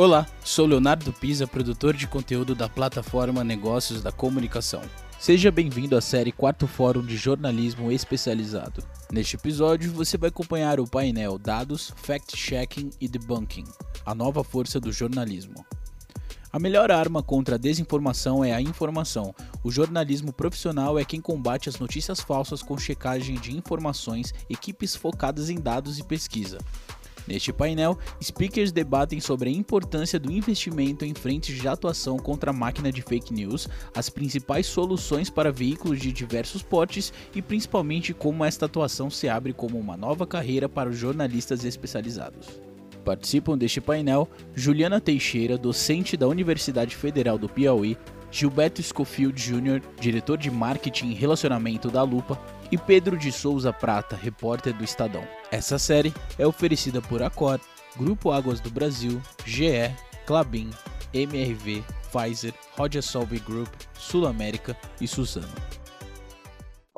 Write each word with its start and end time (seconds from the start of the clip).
Olá, 0.00 0.26
sou 0.42 0.64
Leonardo 0.64 1.12
Pisa, 1.12 1.46
produtor 1.46 1.94
de 1.94 2.06
conteúdo 2.06 2.54
da 2.54 2.70
plataforma 2.70 3.44
Negócios 3.44 4.00
da 4.00 4.10
Comunicação. 4.10 4.80
Seja 5.18 5.50
bem-vindo 5.50 5.94
à 5.94 6.00
série 6.00 6.32
Quarto 6.32 6.66
Fórum 6.66 7.04
de 7.04 7.18
Jornalismo 7.18 7.92
Especializado. 7.92 8.82
Neste 9.12 9.36
episódio, 9.36 9.92
você 9.92 10.16
vai 10.16 10.30
acompanhar 10.30 10.80
o 10.80 10.88
painel 10.88 11.36
Dados, 11.36 11.92
Fact-Checking 11.96 12.88
e 12.98 13.06
Debunking 13.06 13.66
a 14.06 14.14
nova 14.14 14.42
força 14.42 14.80
do 14.80 14.90
jornalismo. 14.90 15.66
A 16.50 16.58
melhor 16.58 16.90
arma 16.90 17.22
contra 17.22 17.56
a 17.56 17.58
desinformação 17.58 18.42
é 18.42 18.54
a 18.54 18.60
informação. 18.62 19.34
O 19.62 19.70
jornalismo 19.70 20.32
profissional 20.32 20.98
é 20.98 21.04
quem 21.04 21.20
combate 21.20 21.68
as 21.68 21.78
notícias 21.78 22.20
falsas 22.20 22.62
com 22.62 22.78
checagem 22.78 23.38
de 23.38 23.54
informações, 23.54 24.32
equipes 24.48 24.96
focadas 24.96 25.50
em 25.50 25.60
dados 25.60 25.98
e 25.98 26.02
pesquisa. 26.02 26.56
Neste 27.26 27.52
painel, 27.52 27.98
speakers 28.22 28.72
debatem 28.72 29.20
sobre 29.20 29.50
a 29.50 29.52
importância 29.52 30.18
do 30.18 30.32
investimento 30.32 31.04
em 31.04 31.14
frentes 31.14 31.60
de 31.60 31.68
atuação 31.68 32.18
contra 32.18 32.50
a 32.50 32.54
máquina 32.54 32.90
de 32.90 33.02
fake 33.02 33.32
news, 33.32 33.68
as 33.94 34.08
principais 34.08 34.66
soluções 34.66 35.30
para 35.30 35.52
veículos 35.52 36.00
de 36.00 36.12
diversos 36.12 36.62
portes 36.62 37.12
e 37.34 37.42
principalmente 37.42 38.12
como 38.12 38.44
esta 38.44 38.66
atuação 38.66 39.10
se 39.10 39.28
abre 39.28 39.52
como 39.52 39.78
uma 39.78 39.96
nova 39.96 40.26
carreira 40.26 40.68
para 40.68 40.90
os 40.90 40.96
jornalistas 40.96 41.64
especializados. 41.64 42.60
Participam 43.04 43.56
deste 43.56 43.80
painel 43.80 44.28
Juliana 44.54 45.00
Teixeira, 45.00 45.56
docente 45.56 46.16
da 46.16 46.28
Universidade 46.28 46.94
Federal 46.94 47.38
do 47.38 47.48
Piauí, 47.48 47.96
Gilberto 48.30 48.82
Schofield 48.82 49.40
Jr., 49.40 49.80
diretor 50.00 50.38
de 50.38 50.50
marketing 50.50 51.10
e 51.10 51.14
relacionamento 51.14 51.90
da 51.90 52.02
Lupa, 52.02 52.38
e 52.70 52.78
Pedro 52.78 53.18
de 53.18 53.32
Souza 53.32 53.72
Prata, 53.72 54.14
repórter 54.14 54.72
do 54.72 54.84
Estadão. 54.84 55.24
Essa 55.50 55.78
série 55.78 56.14
é 56.38 56.46
oferecida 56.46 57.02
por 57.02 57.22
Acor, 57.22 57.58
Grupo 57.96 58.30
Águas 58.30 58.60
do 58.60 58.70
Brasil, 58.70 59.20
GE, 59.44 59.90
Clabin, 60.24 60.70
MRV, 61.12 61.82
Pfizer, 62.12 62.54
Roger 62.76 63.02
Solve 63.02 63.38
Group, 63.40 63.68
Sul 63.94 64.26
América 64.26 64.76
e 65.00 65.08
Suzano. 65.08 65.79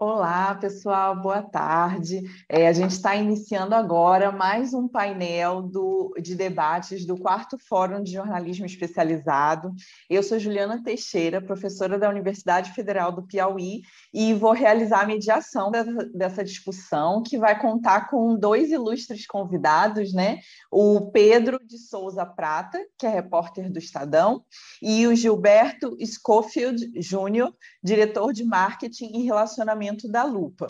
Olá, 0.05 0.57
pessoal, 0.57 1.15
boa 1.15 1.43
tarde. 1.43 2.23
É, 2.49 2.67
a 2.67 2.73
gente 2.73 2.91
está 2.91 3.15
iniciando 3.15 3.73
agora 3.73 4.33
mais 4.33 4.75
um 4.75 4.89
painel 4.89 5.63
do, 5.63 6.13
de 6.21 6.35
debates 6.35 7.07
do 7.07 7.17
quarto 7.17 7.57
Fórum 7.69 8.03
de 8.03 8.11
Jornalismo 8.11 8.67
Especializado. 8.67 9.73
Eu 10.11 10.25
sou 10.25 10.41
Juliana 10.41 10.83
Teixeira, 10.83 11.41
professora 11.41 12.01
da 12.01 12.11
Universidade 12.11 12.73
Federal 12.73 13.13
do 13.13 13.23
Piauí, 13.23 13.83
e 14.13 14.35
vou 14.35 14.51
realizar 14.51 15.03
a 15.03 15.07
mediação 15.07 15.71
dessa, 15.71 15.93
dessa 16.13 16.43
discussão, 16.43 17.23
que 17.23 17.39
vai 17.39 17.61
contar 17.61 18.11
com 18.11 18.37
dois 18.37 18.73
ilustres 18.73 19.25
convidados, 19.25 20.13
né? 20.13 20.41
O 20.69 21.13
Pedro 21.13 21.61
de 21.65 21.79
Souza 21.79 22.27
Prata, 22.27 22.85
que 22.99 23.07
é 23.07 23.09
repórter 23.09 23.71
do 23.71 23.79
Estadão, 23.79 24.43
e 24.83 25.07
o 25.07 25.15
Gilberto 25.15 25.97
Schofield 26.05 26.91
Júnior, 27.01 27.55
diretor 27.81 28.33
de 28.33 28.43
marketing 28.43 29.13
e 29.15 29.23
relacionamento 29.27 29.92
da 30.09 30.25
lupa. 30.25 30.67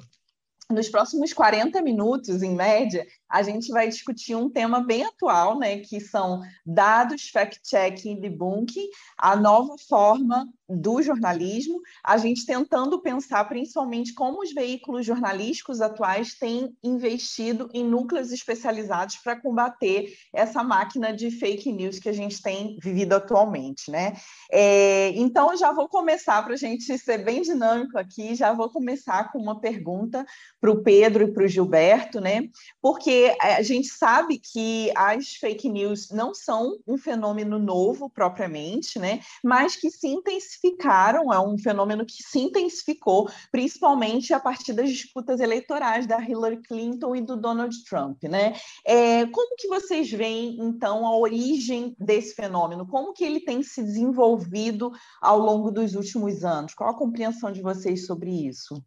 Nos 0.70 0.88
próximos 0.88 1.34
40 1.34 1.82
minutos, 1.82 2.42
em 2.42 2.54
média, 2.54 3.06
a 3.28 3.42
gente 3.42 3.70
vai 3.70 3.88
discutir 3.88 4.34
um 4.34 4.48
tema 4.48 4.80
bem 4.80 5.04
atual, 5.04 5.58
né, 5.58 5.80
que 5.80 6.00
são 6.00 6.40
dados, 6.64 7.28
fact-checking 7.28 8.12
e 8.12 8.20
debunking, 8.20 8.88
a 9.18 9.36
nova 9.36 9.76
forma 9.86 10.48
do 10.76 11.02
jornalismo, 11.02 11.80
a 12.04 12.16
gente 12.16 12.46
tentando 12.46 13.00
pensar 13.00 13.44
principalmente 13.48 14.14
como 14.14 14.42
os 14.42 14.52
veículos 14.52 15.04
jornalísticos 15.04 15.80
atuais 15.80 16.34
têm 16.34 16.76
investido 16.82 17.68
em 17.74 17.84
núcleos 17.84 18.32
especializados 18.32 19.16
para 19.16 19.40
combater 19.40 20.14
essa 20.32 20.62
máquina 20.62 21.12
de 21.12 21.30
fake 21.30 21.70
news 21.70 21.98
que 21.98 22.08
a 22.08 22.12
gente 22.12 22.40
tem 22.40 22.78
vivido 22.80 23.12
atualmente, 23.12 23.90
né? 23.90 24.14
É, 24.50 25.10
então, 25.10 25.56
já 25.56 25.72
vou 25.72 25.88
começar 25.88 26.42
para 26.42 26.54
a 26.54 26.56
gente 26.56 26.98
ser 26.98 27.18
bem 27.18 27.42
dinâmico 27.42 27.98
aqui, 27.98 28.34
já 28.34 28.52
vou 28.52 28.70
começar 28.70 29.30
com 29.30 29.38
uma 29.38 29.60
pergunta 29.60 30.24
para 30.60 30.70
o 30.70 30.82
Pedro 30.82 31.24
e 31.24 31.32
para 31.32 31.44
o 31.44 31.48
Gilberto, 31.48 32.20
né? 32.20 32.48
Porque 32.80 33.36
a 33.40 33.62
gente 33.62 33.88
sabe 33.88 34.38
que 34.38 34.90
as 34.96 35.34
fake 35.34 35.68
news 35.68 36.10
não 36.10 36.34
são 36.34 36.78
um 36.86 36.96
fenômeno 36.96 37.58
novo 37.58 38.08
propriamente, 38.08 38.98
né? 38.98 39.20
Mas 39.42 39.76
que 39.76 39.90
se 39.90 40.08
intensificam 40.08 40.61
intensificaram, 40.62 41.32
é 41.32 41.40
um 41.40 41.58
fenômeno 41.58 42.06
que 42.06 42.22
se 42.22 42.38
intensificou, 42.38 43.28
principalmente 43.50 44.32
a 44.32 44.40
partir 44.40 44.72
das 44.72 44.90
disputas 44.90 45.40
eleitorais 45.40 46.06
da 46.06 46.20
Hillary 46.20 46.62
Clinton 46.62 47.16
e 47.16 47.20
do 47.20 47.36
Donald 47.36 47.76
Trump, 47.84 48.22
né? 48.24 48.54
É, 48.86 49.26
como 49.26 49.56
que 49.56 49.68
vocês 49.68 50.10
veem, 50.10 50.58
então, 50.60 51.06
a 51.06 51.16
origem 51.16 51.94
desse 51.98 52.34
fenômeno? 52.34 52.86
Como 52.86 53.12
que 53.12 53.24
ele 53.24 53.40
tem 53.40 53.62
se 53.62 53.82
desenvolvido 53.82 54.92
ao 55.20 55.38
longo 55.38 55.70
dos 55.70 55.94
últimos 55.94 56.44
anos? 56.44 56.74
Qual 56.74 56.90
a 56.90 56.98
compreensão 56.98 57.50
de 57.50 57.60
vocês 57.60 58.06
sobre 58.06 58.30
isso? 58.30 58.82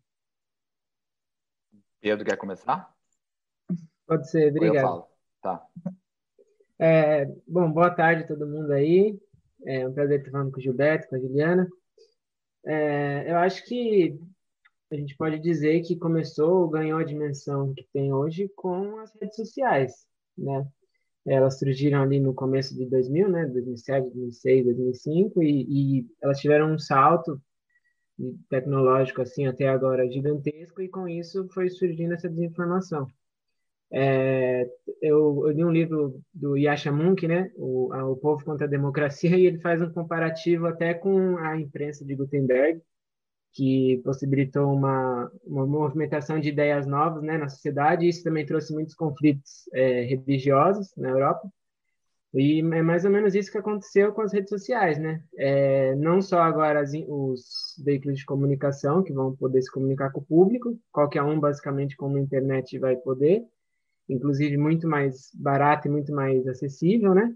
Pedro, 2.00 2.26
quer 2.26 2.38
começar? 2.38 2.94
Pode 4.08 4.30
ser, 4.30 4.52
obrigado. 4.52 4.76
Eu 4.76 4.82
falo. 4.82 5.08
Tá. 5.42 5.68
É, 6.78 7.26
bom, 7.48 7.72
boa 7.72 7.90
tarde 7.90 8.24
a 8.24 8.28
todo 8.28 8.46
mundo 8.46 8.72
aí. 8.72 9.20
É 9.66 9.88
um 9.88 9.94
prazer 9.94 10.20
estar 10.20 10.32
falando 10.32 10.52
com 10.52 10.60
o 10.60 10.62
Gilberto, 10.62 11.08
com 11.08 11.16
a 11.16 11.20
Juliana. 11.20 11.68
É, 12.66 13.32
eu 13.32 13.38
acho 13.38 13.66
que 13.66 14.18
a 14.92 14.96
gente 14.96 15.16
pode 15.18 15.40
dizer 15.40 15.82
que 15.82 15.96
começou, 15.96 16.70
ganhou 16.70 17.00
a 17.00 17.04
dimensão 17.04 17.74
que 17.74 17.88
tem 17.92 18.14
hoje 18.14 18.50
com 18.56 18.98
as 19.00 19.14
redes 19.20 19.36
sociais, 19.36 20.06
né? 20.38 20.66
Elas 21.26 21.58
surgiram 21.58 22.04
ali 22.04 22.20
no 22.20 22.36
começo 22.36 22.76
de 22.76 22.86
2000, 22.86 23.30
né? 23.30 23.46
2007, 23.48 24.04
2006, 24.04 24.66
2005 24.66 25.42
e, 25.42 26.00
e 26.00 26.08
elas 26.22 26.40
tiveram 26.40 26.72
um 26.72 26.78
salto 26.80 27.42
tecnológico 28.50 29.22
assim 29.22 29.48
até 29.48 29.68
agora 29.68 30.10
gigantesco 30.10 30.82
e 30.82 30.88
com 30.88 31.08
isso 31.08 31.48
foi 31.50 31.70
surgindo 31.70 32.14
essa 32.14 32.30
desinformação. 32.30 33.08
É, 33.92 34.68
eu, 35.02 35.48
eu, 35.48 35.52
li 35.52 35.64
um 35.64 35.72
livro 35.72 36.20
do 36.34 36.58
Yasha 36.58 36.92
Munk, 36.92 37.28
né, 37.28 37.52
o, 37.56 37.94
a, 37.94 38.06
o 38.06 38.18
Povo 38.18 38.44
contra 38.44 38.66
a 38.66 38.70
Democracia, 38.70 39.38
e 39.38 39.46
ele 39.46 39.60
faz 39.60 39.82
um 39.82 39.92
comparativo 39.92 40.66
até 40.66 40.94
com 40.94 41.38
a 41.38 41.60
imprensa 41.60 42.04
de 42.04 42.16
Gutenberg, 42.16 42.82
que 43.54 44.02
possibilitou 44.04 44.74
uma, 44.74 45.32
uma 45.46 45.66
movimentação 45.66 46.40
de 46.40 46.50
ideias 46.50 46.86
novas 46.86 47.24
né, 47.24 47.38
na 47.38 47.48
sociedade, 47.48 48.06
e 48.06 48.10
isso 48.10 48.24
também 48.24 48.46
trouxe 48.46 48.74
muitos 48.74 48.94
conflitos 48.94 49.70
é, 49.74 50.02
religiosos 50.02 50.94
na 50.98 51.10
Europa. 51.10 51.50
E 52.34 52.60
é 52.60 52.82
mais 52.82 53.06
ou 53.06 53.12
menos 53.12 53.34
isso 53.34 53.50
que 53.50 53.58
aconteceu 53.58 54.12
com 54.12 54.22
as 54.22 54.34
redes 54.34 54.50
sociais, 54.50 55.00
né? 55.00 55.24
É, 55.38 55.96
não 55.96 56.22
só 56.22 56.42
agora 56.42 56.82
as, 56.82 56.92
os 57.08 57.82
veículos 57.82 58.20
de 58.20 58.26
comunicação 58.26 59.02
que 59.02 59.14
vão 59.14 59.34
poder 59.34 59.62
se 59.62 59.72
comunicar 59.72 60.12
com 60.12 60.20
o 60.20 60.26
público, 60.26 60.78
qualquer 60.92 61.24
um 61.24 61.40
basicamente 61.40 61.96
como 61.96 62.18
a 62.18 62.20
internet 62.20 62.78
vai 62.78 62.98
poder, 62.98 63.42
inclusive 64.10 64.58
muito 64.58 64.88
mais 64.88 65.32
barato 65.34 65.88
e 65.88 65.92
muito 65.92 66.14
mais 66.14 66.48
acessível, 66.48 67.14
né? 67.14 67.36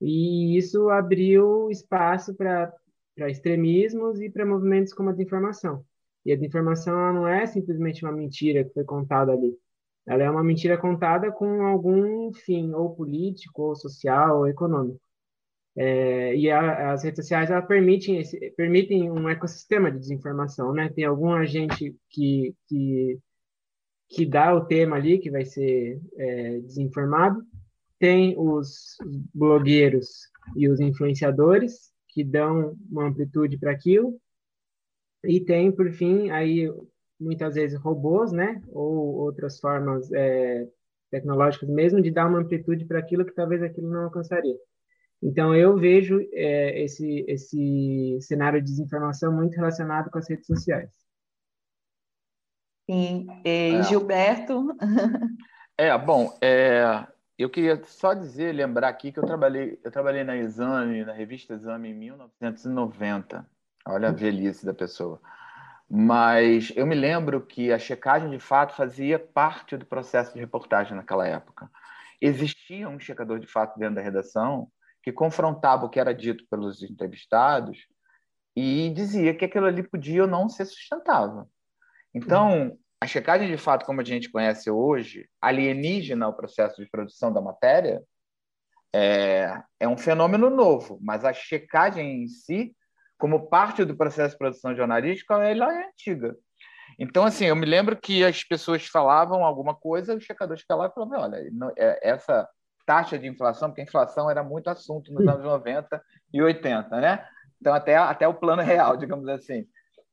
E 0.00 0.56
isso 0.56 0.90
abriu 0.90 1.70
espaço 1.70 2.34
para 2.34 2.72
extremismos 3.16 4.20
e 4.20 4.28
para 4.30 4.46
movimentos 4.46 4.92
como 4.92 5.10
a 5.10 5.12
desinformação. 5.12 5.84
E 6.24 6.32
a 6.32 6.36
desinformação 6.36 7.12
não 7.12 7.28
é 7.28 7.46
simplesmente 7.46 8.04
uma 8.04 8.12
mentira 8.12 8.64
que 8.64 8.72
foi 8.72 8.84
contada 8.84 9.32
ali. 9.32 9.56
Ela 10.06 10.24
é 10.24 10.30
uma 10.30 10.44
mentira 10.44 10.76
contada 10.76 11.32
com 11.32 11.62
algum 11.64 12.32
fim, 12.32 12.72
ou 12.74 12.94
político, 12.94 13.62
ou 13.62 13.74
social, 13.74 14.38
ou 14.38 14.46
econômico. 14.46 15.00
É, 15.76 16.36
e 16.36 16.50
a, 16.50 16.92
as 16.92 17.02
redes 17.02 17.24
sociais 17.24 17.50
ela 17.50 17.62
permitem, 17.62 18.18
esse, 18.18 18.38
permitem 18.56 19.10
um 19.10 19.28
ecossistema 19.28 19.90
de 19.90 19.98
desinformação, 19.98 20.72
né? 20.72 20.88
Tem 20.90 21.04
algum 21.04 21.32
agente 21.32 21.96
que, 22.10 22.54
que 22.68 23.18
que 24.08 24.26
dá 24.26 24.54
o 24.54 24.64
tema 24.64 24.96
ali, 24.96 25.18
que 25.18 25.30
vai 25.30 25.44
ser 25.44 26.00
é, 26.16 26.60
desinformado. 26.60 27.42
Tem 27.98 28.34
os 28.38 28.96
blogueiros 29.34 30.28
e 30.56 30.68
os 30.68 30.80
influenciadores, 30.80 31.92
que 32.08 32.22
dão 32.22 32.76
uma 32.90 33.06
amplitude 33.06 33.58
para 33.58 33.72
aquilo. 33.72 34.18
E 35.24 35.40
tem, 35.40 35.72
por 35.72 35.90
fim, 35.90 36.30
aí 36.30 36.70
muitas 37.18 37.54
vezes 37.54 37.78
robôs, 37.78 38.30
né? 38.32 38.60
Ou 38.68 39.16
outras 39.16 39.58
formas 39.58 40.12
é, 40.12 40.68
tecnológicas 41.10 41.68
mesmo, 41.68 42.02
de 42.02 42.10
dar 42.10 42.26
uma 42.26 42.40
amplitude 42.40 42.84
para 42.84 42.98
aquilo 42.98 43.24
que 43.24 43.34
talvez 43.34 43.62
aquilo 43.62 43.88
não 43.90 44.04
alcançaria. 44.04 44.56
Então, 45.22 45.54
eu 45.54 45.76
vejo 45.76 46.20
é, 46.32 46.82
esse, 46.82 47.24
esse 47.26 48.18
cenário 48.20 48.60
de 48.60 48.70
desinformação 48.70 49.32
muito 49.34 49.54
relacionado 49.54 50.10
com 50.10 50.18
as 50.18 50.28
redes 50.28 50.46
sociais. 50.46 51.03
Sim, 52.88 53.26
e 53.44 53.76
é. 53.76 53.82
Gilberto. 53.82 54.76
É, 55.76 55.98
bom, 55.98 56.38
é, 56.40 57.04
eu 57.36 57.50
queria 57.50 57.82
só 57.82 58.14
dizer, 58.14 58.52
lembrar 58.52 58.88
aqui 58.88 59.10
que 59.10 59.18
eu 59.18 59.26
trabalhei, 59.26 59.80
eu 59.82 59.90
trabalhei 59.90 60.22
na 60.22 60.36
Exame, 60.36 61.04
na 61.04 61.12
revista 61.12 61.54
Exame 61.54 61.88
em 61.88 61.94
1990. 61.94 63.44
Olha 63.84 64.10
a 64.10 64.12
velhice 64.12 64.64
da 64.64 64.72
pessoa. 64.72 65.20
Mas 65.90 66.72
eu 66.76 66.86
me 66.86 66.94
lembro 66.94 67.44
que 67.44 67.72
a 67.72 67.78
checagem 67.78 68.30
de 68.30 68.38
fato 68.38 68.74
fazia 68.74 69.18
parte 69.18 69.76
do 69.76 69.84
processo 69.84 70.32
de 70.32 70.38
reportagem 70.38 70.96
naquela 70.96 71.26
época. 71.26 71.68
Existia 72.20 72.88
um 72.88 73.00
checador 73.00 73.40
de 73.40 73.46
fato 73.48 73.76
dentro 73.76 73.96
da 73.96 74.00
redação 74.00 74.68
que 75.02 75.12
confrontava 75.12 75.84
o 75.84 75.90
que 75.90 76.00
era 76.00 76.14
dito 76.14 76.44
pelos 76.48 76.82
entrevistados 76.82 77.86
e 78.56 78.90
dizia 78.90 79.34
que 79.34 79.44
aquilo 79.44 79.66
ali 79.66 79.82
podia 79.82 80.22
ou 80.22 80.28
não 80.28 80.48
ser 80.48 80.64
sustentável. 80.64 81.48
Então, 82.14 82.78
a 83.00 83.06
checagem 83.06 83.50
de 83.50 83.58
fato, 83.58 83.84
como 83.84 84.00
a 84.00 84.04
gente 84.04 84.30
conhece 84.30 84.70
hoje, 84.70 85.28
alienígena 85.40 86.26
ao 86.26 86.34
processo 86.34 86.82
de 86.82 86.88
produção 86.88 87.32
da 87.32 87.40
matéria, 87.40 88.02
é, 88.94 89.60
é 89.80 89.88
um 89.88 89.96
fenômeno 89.96 90.48
novo, 90.48 90.98
mas 91.02 91.24
a 91.24 91.32
checagem 91.32 92.22
em 92.22 92.28
si, 92.28 92.74
como 93.18 93.48
parte 93.48 93.84
do 93.84 93.96
processo 93.96 94.34
de 94.34 94.38
produção 94.38 94.74
jornalística, 94.74 95.34
ela 95.42 95.74
é 95.74 95.88
antiga. 95.88 96.36
Então, 96.98 97.24
assim, 97.24 97.46
eu 97.46 97.56
me 97.56 97.66
lembro 97.66 97.96
que 97.96 98.24
as 98.24 98.44
pessoas 98.44 98.86
falavam 98.86 99.44
alguma 99.44 99.74
coisa, 99.74 100.14
os 100.14 100.24
checadores 100.24 100.64
falavam 100.66 100.92
e 100.92 100.94
falavam, 100.94 101.20
olha, 101.20 101.72
é, 101.76 102.08
essa 102.08 102.48
taxa 102.86 103.18
de 103.18 103.26
inflação, 103.26 103.68
porque 103.68 103.80
a 103.80 103.84
inflação 103.84 104.30
era 104.30 104.42
muito 104.44 104.68
assunto 104.68 105.12
nos 105.12 105.26
anos 105.26 105.44
90 105.44 106.02
e 106.32 106.40
80, 106.40 107.00
né? 107.00 107.26
Então, 107.60 107.74
até, 107.74 107.96
até 107.96 108.28
o 108.28 108.34
plano 108.34 108.62
real, 108.62 108.96
digamos 108.98 109.26
assim. 109.28 109.66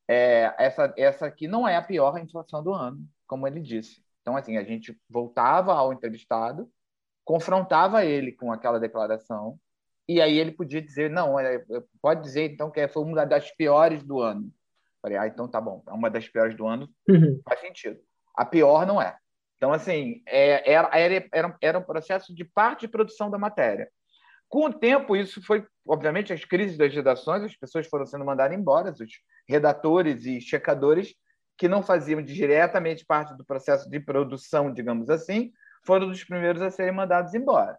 É, 0.07 0.53
essa, 0.57 0.93
essa 0.97 1.25
aqui 1.25 1.47
não 1.47 1.67
é 1.67 1.75
a 1.75 1.81
pior 1.81 2.17
inflação 2.17 2.63
do 2.63 2.73
ano, 2.73 3.05
como 3.27 3.47
ele 3.47 3.59
disse. 3.59 4.03
Então, 4.21 4.35
assim, 4.35 4.57
a 4.57 4.63
gente 4.63 4.97
voltava 5.09 5.73
ao 5.73 5.93
entrevistado, 5.93 6.69
confrontava 7.23 8.05
ele 8.05 8.31
com 8.31 8.51
aquela 8.51 8.79
declaração, 8.79 9.57
e 10.07 10.21
aí 10.21 10.37
ele 10.37 10.51
podia 10.51 10.81
dizer, 10.81 11.09
não, 11.09 11.35
pode 12.01 12.21
dizer 12.21 12.51
então 12.51 12.69
que 12.69 12.85
foi 12.87 13.03
uma 13.03 13.25
das 13.25 13.51
piores 13.51 14.03
do 14.03 14.19
ano. 14.19 14.51
Falei, 15.01 15.17
ah, 15.17 15.27
então 15.27 15.47
tá 15.47 15.59
bom, 15.59 15.83
é 15.87 15.91
uma 15.93 16.09
das 16.09 16.27
piores 16.27 16.55
do 16.55 16.67
ano, 16.67 16.89
uhum. 17.09 17.41
faz 17.43 17.61
sentido. 17.61 17.99
A 18.35 18.45
pior 18.45 18.85
não 18.85 19.01
é. 19.01 19.17
Então, 19.57 19.71
assim, 19.71 20.21
é, 20.25 20.71
era, 20.71 20.89
era, 21.31 21.57
era 21.61 21.79
um 21.79 21.83
processo 21.83 22.33
de 22.33 22.43
parte 22.43 22.81
de 22.81 22.87
produção 22.87 23.29
da 23.29 23.37
matéria. 23.37 23.89
Com 24.49 24.65
o 24.65 24.73
tempo, 24.73 25.15
isso 25.15 25.41
foi, 25.41 25.65
obviamente, 25.87 26.33
as 26.33 26.43
crises 26.43 26.77
das 26.77 26.93
redações, 26.93 27.43
as 27.43 27.55
pessoas 27.55 27.87
foram 27.87 28.05
sendo 28.05 28.25
mandadas 28.25 28.57
embora, 28.57 28.91
os 28.91 28.99
redatores 29.51 30.25
e 30.25 30.39
checadores 30.39 31.13
que 31.57 31.67
não 31.67 31.83
faziam 31.83 32.21
diretamente 32.21 33.05
parte 33.05 33.35
do 33.35 33.45
processo 33.45 33.89
de 33.89 33.99
produção, 33.99 34.73
digamos 34.73 35.09
assim, 35.09 35.51
foram 35.85 36.07
dos 36.07 36.23
primeiros 36.23 36.61
a 36.61 36.71
serem 36.71 36.93
mandados 36.93 37.33
embora. 37.33 37.77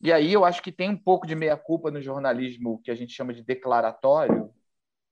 E 0.00 0.12
aí 0.12 0.32
eu 0.32 0.44
acho 0.44 0.62
que 0.62 0.72
tem 0.72 0.90
um 0.90 0.96
pouco 0.96 1.26
de 1.26 1.34
meia-culpa 1.34 1.90
no 1.90 2.00
jornalismo 2.00 2.80
que 2.82 2.90
a 2.90 2.94
gente 2.94 3.12
chama 3.12 3.32
de 3.32 3.42
declaratório, 3.42 4.50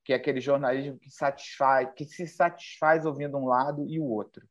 que 0.05 0.13
é 0.13 0.17
aquele 0.17 0.41
jornalismo 0.41 0.99
que 0.99 1.11
satisfaz, 1.11 1.89
que 1.95 2.05
se 2.05 2.27
satisfaz 2.27 3.07
ouvindo 3.07 3.37
um 3.37 3.47
lado 3.47 3.87
e 3.89 4.01
o 4.01 4.05
outro, 4.05 4.47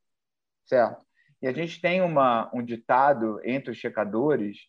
certo? 0.65 1.03
E 1.41 1.47
a 1.47 1.51
gente 1.51 1.81
tem 1.81 2.01
uma, 2.01 2.49
um 2.53 2.63
ditado 2.63 3.39
entre 3.43 3.71
os 3.71 3.77
checadores 3.77 4.59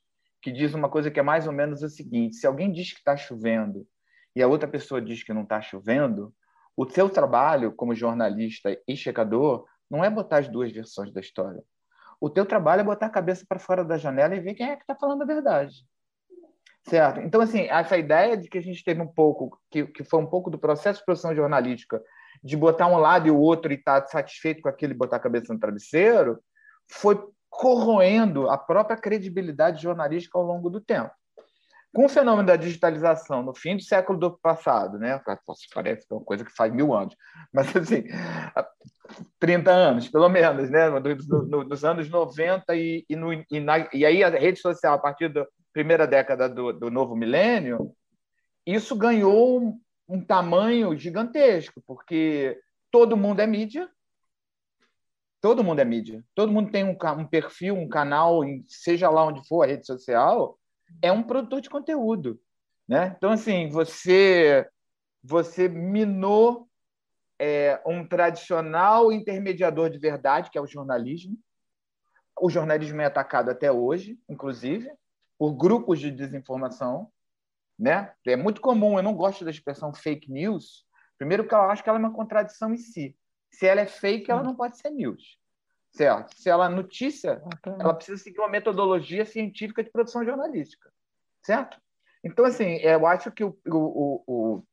que 0.41 0.51
diz 0.51 0.75
uma 0.75 0.89
coisa 0.89 1.11
que 1.11 1.21
é 1.21 1.23
mais 1.23 1.47
ou 1.47 1.53
menos 1.53 1.83
o 1.83 1.89
seguinte: 1.89 2.37
se 2.37 2.47
alguém 2.47 2.73
diz 2.73 2.93
que 2.93 2.99
está 2.99 3.17
chovendo 3.17 3.87
e 4.35 4.43
a 4.43 4.49
outra 4.49 4.67
pessoa 4.67 5.01
diz 5.01 5.23
que 5.23 5.33
não 5.33 5.43
está 5.43 5.61
chovendo, 5.61 6.35
o 6.77 6.89
seu 6.89 7.09
trabalho 7.09 7.73
como 7.73 7.95
jornalista 7.95 8.77
e 8.87 8.97
checador 8.97 9.65
não 9.91 10.05
é 10.05 10.11
botar 10.11 10.39
as 10.39 10.49
duas 10.49 10.73
versões 10.73 11.13
da 11.13 11.21
história. 11.21 11.63
O 12.21 12.31
teu 12.31 12.47
trabalho 12.47 12.81
é 12.81 12.85
botar 12.85 13.07
a 13.07 13.11
cabeça 13.11 13.45
para 13.49 13.59
fora 13.59 13.85
da 13.85 13.99
janela 13.99 14.35
e 14.35 14.41
ver 14.41 14.55
quem 14.55 14.71
é 14.71 14.77
que 14.77 14.83
está 14.83 14.95
falando 14.95 15.23
a 15.23 15.27
verdade. 15.27 15.85
Certo? 16.85 17.21
Então, 17.21 17.41
assim, 17.41 17.63
essa 17.63 17.97
ideia 17.97 18.37
de 18.37 18.49
que 18.49 18.59
a 18.59 18.63
gente 18.63 18.83
teve 18.83 19.01
um 19.01 19.07
pouco, 19.07 19.61
que, 19.71 19.87
que 19.87 20.03
foi 20.03 20.21
um 20.21 20.27
pouco 20.27 20.51
do 20.51 20.59
processo 20.59 21.01
de 21.01 21.05
produção 21.05 21.35
jornalística, 21.35 22.03
de 22.43 22.57
botar 22.57 22.89
um 22.89 22.97
lado 22.97 23.29
e 23.29 23.31
o 23.31 23.39
outro 23.39 23.73
e 23.73 23.77
estar 23.77 24.01
tá 24.01 24.07
satisfeito 24.09 24.63
com 24.63 24.69
aquilo 24.69 24.93
e 24.93 24.97
botar 24.97 25.17
a 25.17 25.21
cabeça 25.21 25.53
no 25.53 25.61
travesseiro, 25.61 26.43
foi 26.91 27.23
corroendo 27.49 28.49
a 28.49 28.57
própria 28.57 28.97
credibilidade 28.97 29.83
jornalística 29.83 30.39
ao 30.39 30.45
longo 30.45 30.71
do 30.71 30.81
tempo. 30.81 31.13
Com 31.93 32.07
o 32.07 32.09
fenômeno 32.09 32.47
da 32.47 32.57
digitalização 32.57 33.43
no 33.43 33.55
fim 33.55 33.77
do 33.77 33.83
século 33.83 34.19
do 34.19 34.39
passado, 34.39 34.99
né? 34.99 35.21
parece 35.75 36.07
que 36.07 36.13
é 36.13 36.17
uma 36.17 36.25
coisa 36.25 36.45
que 36.45 36.53
faz 36.53 36.73
mil 36.73 36.95
anos, 36.95 37.15
mas 37.53 37.75
assim, 37.77 38.05
30 39.39 39.71
anos, 39.71 40.09
pelo 40.09 40.29
menos, 40.29 40.71
né? 40.71 40.89
nos 40.89 41.85
anos 41.85 42.09
90 42.09 42.75
e, 42.75 43.05
e, 43.09 43.15
no, 43.15 43.33
e, 43.33 43.61
na, 43.61 43.89
e, 43.93 44.07
aí 44.07 44.25
a 44.25 44.31
rede 44.31 44.59
social, 44.59 44.95
a 44.95 44.99
partir 44.99 45.29
da 45.29 45.47
primeira 45.73 46.07
década 46.07 46.49
do, 46.49 46.73
do 46.73 46.91
novo 46.91 47.15
milênio, 47.15 47.95
isso 48.67 48.97
ganhou 48.97 49.61
um, 49.61 49.81
um 50.09 50.25
tamanho 50.25 50.97
gigantesco, 50.97 51.83
porque 51.87 52.59
todo 52.91 53.17
mundo 53.17 53.41
é 53.41 53.47
mídia, 53.47 53.89
Todo 55.43 55.65
mundo 55.65 55.81
é 55.81 55.85
mídia. 55.85 56.25
Todo 56.37 56.53
mundo 56.53 56.71
tem 56.71 56.85
um, 56.85 56.97
um 57.19 57.27
perfil, 57.27 57.75
um 57.75 57.89
canal, 57.89 58.43
seja 58.69 59.11
lá 59.11 59.27
onde 59.27 59.47
for 59.49 59.65
a 59.65 59.67
rede 59.67 59.85
social, 59.85 60.57
é 61.01 61.13
um 61.13 61.23
produtor 61.23 61.61
de 61.61 61.71
conteúdo. 61.71 62.41
Né? 62.89 63.15
Então, 63.17 63.31
assim, 63.31 63.69
você, 63.69 64.69
você 65.23 65.69
minou 65.69 66.69
é, 67.39 67.81
um 67.87 68.07
tradicional 68.07 69.13
intermediador 69.13 69.91
de 69.91 69.99
verdade, 69.99 70.51
que 70.51 70.59
é 70.59 70.61
o 70.61 70.67
jornalismo. 70.67 71.39
O 72.41 72.51
jornalismo 72.51 73.01
é 73.01 73.05
atacado 73.05 73.51
até 73.51 73.71
hoje, 73.71 74.19
inclusive, 74.29 74.91
por 75.39 75.55
grupos 75.55 76.01
de 76.01 76.11
desinformação. 76.11 77.11
Né? 77.79 78.13
É 78.27 78.37
muito 78.37 78.61
comum, 78.61 78.97
eu 78.97 79.03
não 79.03 79.15
gosto 79.15 79.45
da 79.45 79.51
expressão 79.51 79.93
fake 79.93 80.31
news, 80.31 80.87
primeiro 81.19 81.43
porque 81.45 81.55
eu 81.55 81.63
acho 81.63 81.83
que 81.83 81.89
ela 81.89 81.99
é 81.99 82.01
uma 82.01 82.13
contradição 82.13 82.73
em 82.73 82.79
si. 82.79 83.17
Se 83.51 83.67
ela 83.67 83.81
é 83.81 83.87
fake, 83.87 84.31
ela 84.31 84.43
não 84.43 84.55
pode 84.55 84.79
ser 84.79 84.91
news. 84.91 85.39
Certo? 85.93 86.35
Se 86.37 86.49
ela 86.49 86.67
é 86.67 86.69
notícia, 86.69 87.43
ela 87.79 87.95
precisa 87.95 88.23
seguir 88.23 88.39
uma 88.39 88.49
metodologia 88.49 89.27
científica 89.27 89.85
de 89.85 89.91
produção 89.91 90.25
jornalística. 90.25 90.91
Certo? 91.45 91.79
Então, 92.25 92.45
assim, 92.45 92.77
eu 92.77 93.07
acho 93.07 93.31
que 93.31 93.45
o, 93.45 93.59
o, 93.67 94.25
o, 94.27 94.65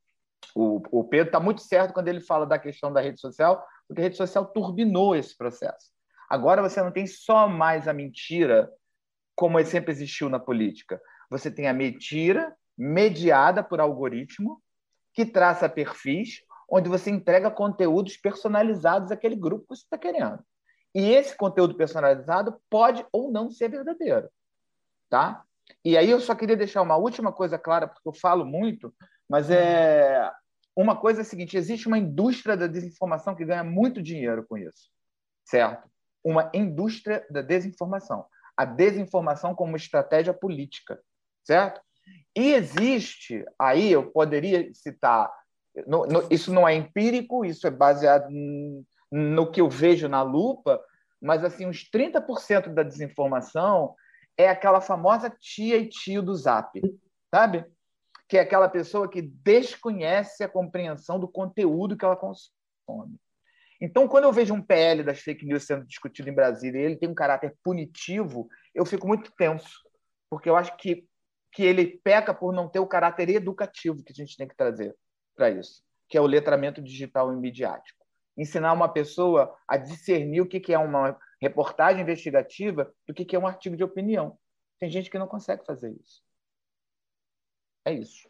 o, 0.55 0.99
o 0.99 1.03
Pedro 1.03 1.27
está 1.27 1.39
muito 1.39 1.61
certo 1.61 1.93
quando 1.93 2.07
ele 2.07 2.21
fala 2.21 2.45
da 2.45 2.57
questão 2.57 2.93
da 2.93 3.01
rede 3.01 3.19
social, 3.19 3.65
porque 3.87 4.01
a 4.01 4.03
rede 4.03 4.17
social 4.17 4.45
turbinou 4.45 5.15
esse 5.15 5.35
processo. 5.35 5.91
Agora 6.29 6.61
você 6.61 6.81
não 6.81 6.91
tem 6.91 7.07
só 7.07 7.47
mais 7.47 7.87
a 7.87 7.93
mentira, 7.93 8.71
como 9.35 9.63
sempre 9.65 9.91
existiu 9.91 10.29
na 10.29 10.39
política. 10.39 11.01
Você 11.29 11.51
tem 11.51 11.67
a 11.67 11.73
mentira 11.73 12.55
mediada 12.77 13.63
por 13.63 13.81
algoritmo, 13.81 14.61
que 15.13 15.25
traça 15.25 15.67
perfis 15.67 16.43
onde 16.69 16.87
você 16.87 17.09
entrega 17.09 17.49
conteúdos 17.49 18.15
personalizados 18.15 19.11
àquele 19.11 19.35
grupo 19.35 19.63
que 19.63 19.75
você 19.75 19.83
está 19.83 19.97
querendo. 19.97 20.39
E 20.93 21.11
esse 21.11 21.35
conteúdo 21.35 21.75
personalizado 21.75 22.59
pode 22.69 23.05
ou 23.11 23.31
não 23.31 23.51
ser 23.51 23.69
verdadeiro, 23.69 24.29
tá? 25.09 25.43
E 25.85 25.97
aí 25.97 26.09
eu 26.09 26.19
só 26.19 26.33
queria 26.33 26.57
deixar 26.57 26.81
uma 26.81 26.97
última 26.97 27.31
coisa 27.31 27.57
clara, 27.57 27.87
porque 27.87 28.07
eu 28.07 28.13
falo 28.13 28.45
muito, 28.45 28.93
mas 29.29 29.49
é 29.49 30.31
uma 30.75 30.95
coisa 30.95 31.21
é 31.21 31.23
a 31.23 31.25
seguinte: 31.25 31.57
existe 31.57 31.87
uma 31.87 31.97
indústria 31.97 32.57
da 32.57 32.67
desinformação 32.67 33.35
que 33.35 33.45
ganha 33.45 33.63
muito 33.63 34.01
dinheiro 34.01 34.45
com 34.47 34.57
isso, 34.57 34.89
certo? 35.45 35.87
Uma 36.23 36.49
indústria 36.53 37.25
da 37.29 37.41
desinformação, 37.41 38.25
a 38.57 38.65
desinformação 38.65 39.53
como 39.53 39.75
estratégia 39.75 40.33
política, 40.33 40.99
certo? 41.43 41.81
E 42.35 42.53
existe 42.53 43.45
aí 43.59 43.91
eu 43.91 44.09
poderia 44.11 44.73
citar 44.73 45.31
no, 45.87 46.05
no, 46.05 46.27
isso 46.29 46.51
não 46.51 46.67
é 46.67 46.73
empírico, 46.73 47.45
isso 47.45 47.67
é 47.67 47.71
baseado 47.71 48.29
no 49.11 49.51
que 49.51 49.61
eu 49.61 49.69
vejo 49.69 50.07
na 50.07 50.21
lupa, 50.21 50.79
mas 51.21 51.43
assim, 51.43 51.65
uns 51.65 51.89
30% 51.89 52.73
da 52.73 52.83
desinformação 52.83 53.95
é 54.37 54.47
aquela 54.47 54.79
famosa 54.79 55.29
tia 55.29 55.77
e 55.77 55.89
tio 55.89 56.21
do 56.21 56.33
Zap, 56.35 56.79
sabe? 57.33 57.65
Que 58.27 58.37
é 58.37 58.41
aquela 58.41 58.69
pessoa 58.69 59.09
que 59.09 59.21
desconhece 59.21 60.43
a 60.43 60.49
compreensão 60.49 61.19
do 61.19 61.27
conteúdo 61.27 61.97
que 61.97 62.05
ela 62.05 62.15
consome. 62.15 63.19
Então, 63.81 64.07
quando 64.07 64.25
eu 64.25 64.33
vejo 64.33 64.53
um 64.53 64.61
PL 64.61 65.03
das 65.03 65.19
fake 65.19 65.45
news 65.45 65.63
sendo 65.63 65.85
discutido 65.85 66.29
em 66.29 66.33
Brasília 66.33 66.79
e 66.79 66.83
ele 66.83 66.97
tem 66.97 67.09
um 67.09 67.15
caráter 67.15 67.55
punitivo, 67.63 68.47
eu 68.75 68.85
fico 68.85 69.07
muito 69.07 69.31
tenso, 69.37 69.79
porque 70.29 70.49
eu 70.49 70.55
acho 70.55 70.75
que, 70.77 71.05
que 71.51 71.63
ele 71.63 71.99
peca 72.03 72.33
por 72.33 72.53
não 72.53 72.67
ter 72.67 72.79
o 72.79 72.87
caráter 72.87 73.29
educativo 73.29 74.03
que 74.03 74.11
a 74.11 74.15
gente 74.15 74.35
tem 74.35 74.47
que 74.47 74.55
trazer 74.55 74.95
para 75.35 75.49
isso, 75.49 75.81
que 76.09 76.17
é 76.17 76.21
o 76.21 76.27
letramento 76.27 76.81
digital 76.81 77.33
e 77.33 77.37
midiático. 77.37 77.98
Ensinar 78.39 78.71
uma 78.71 78.87
pessoa 78.87 79.53
a 79.67 79.75
discernir 79.75 80.39
o 80.39 80.47
que 80.47 80.73
é 80.73 80.79
uma 80.79 81.19
reportagem 81.41 82.01
investigativa 82.01 82.91
do 83.05 83.13
que 83.13 83.35
é 83.35 83.39
um 83.39 83.45
artigo 83.45 83.75
de 83.75 83.83
opinião. 83.83 84.39
Tem 84.79 84.89
gente 84.89 85.09
que 85.09 85.19
não 85.19 85.27
consegue 85.27 85.65
fazer 85.65 85.91
isso. 85.91 86.23
É 87.85 87.93
isso. 87.93 88.29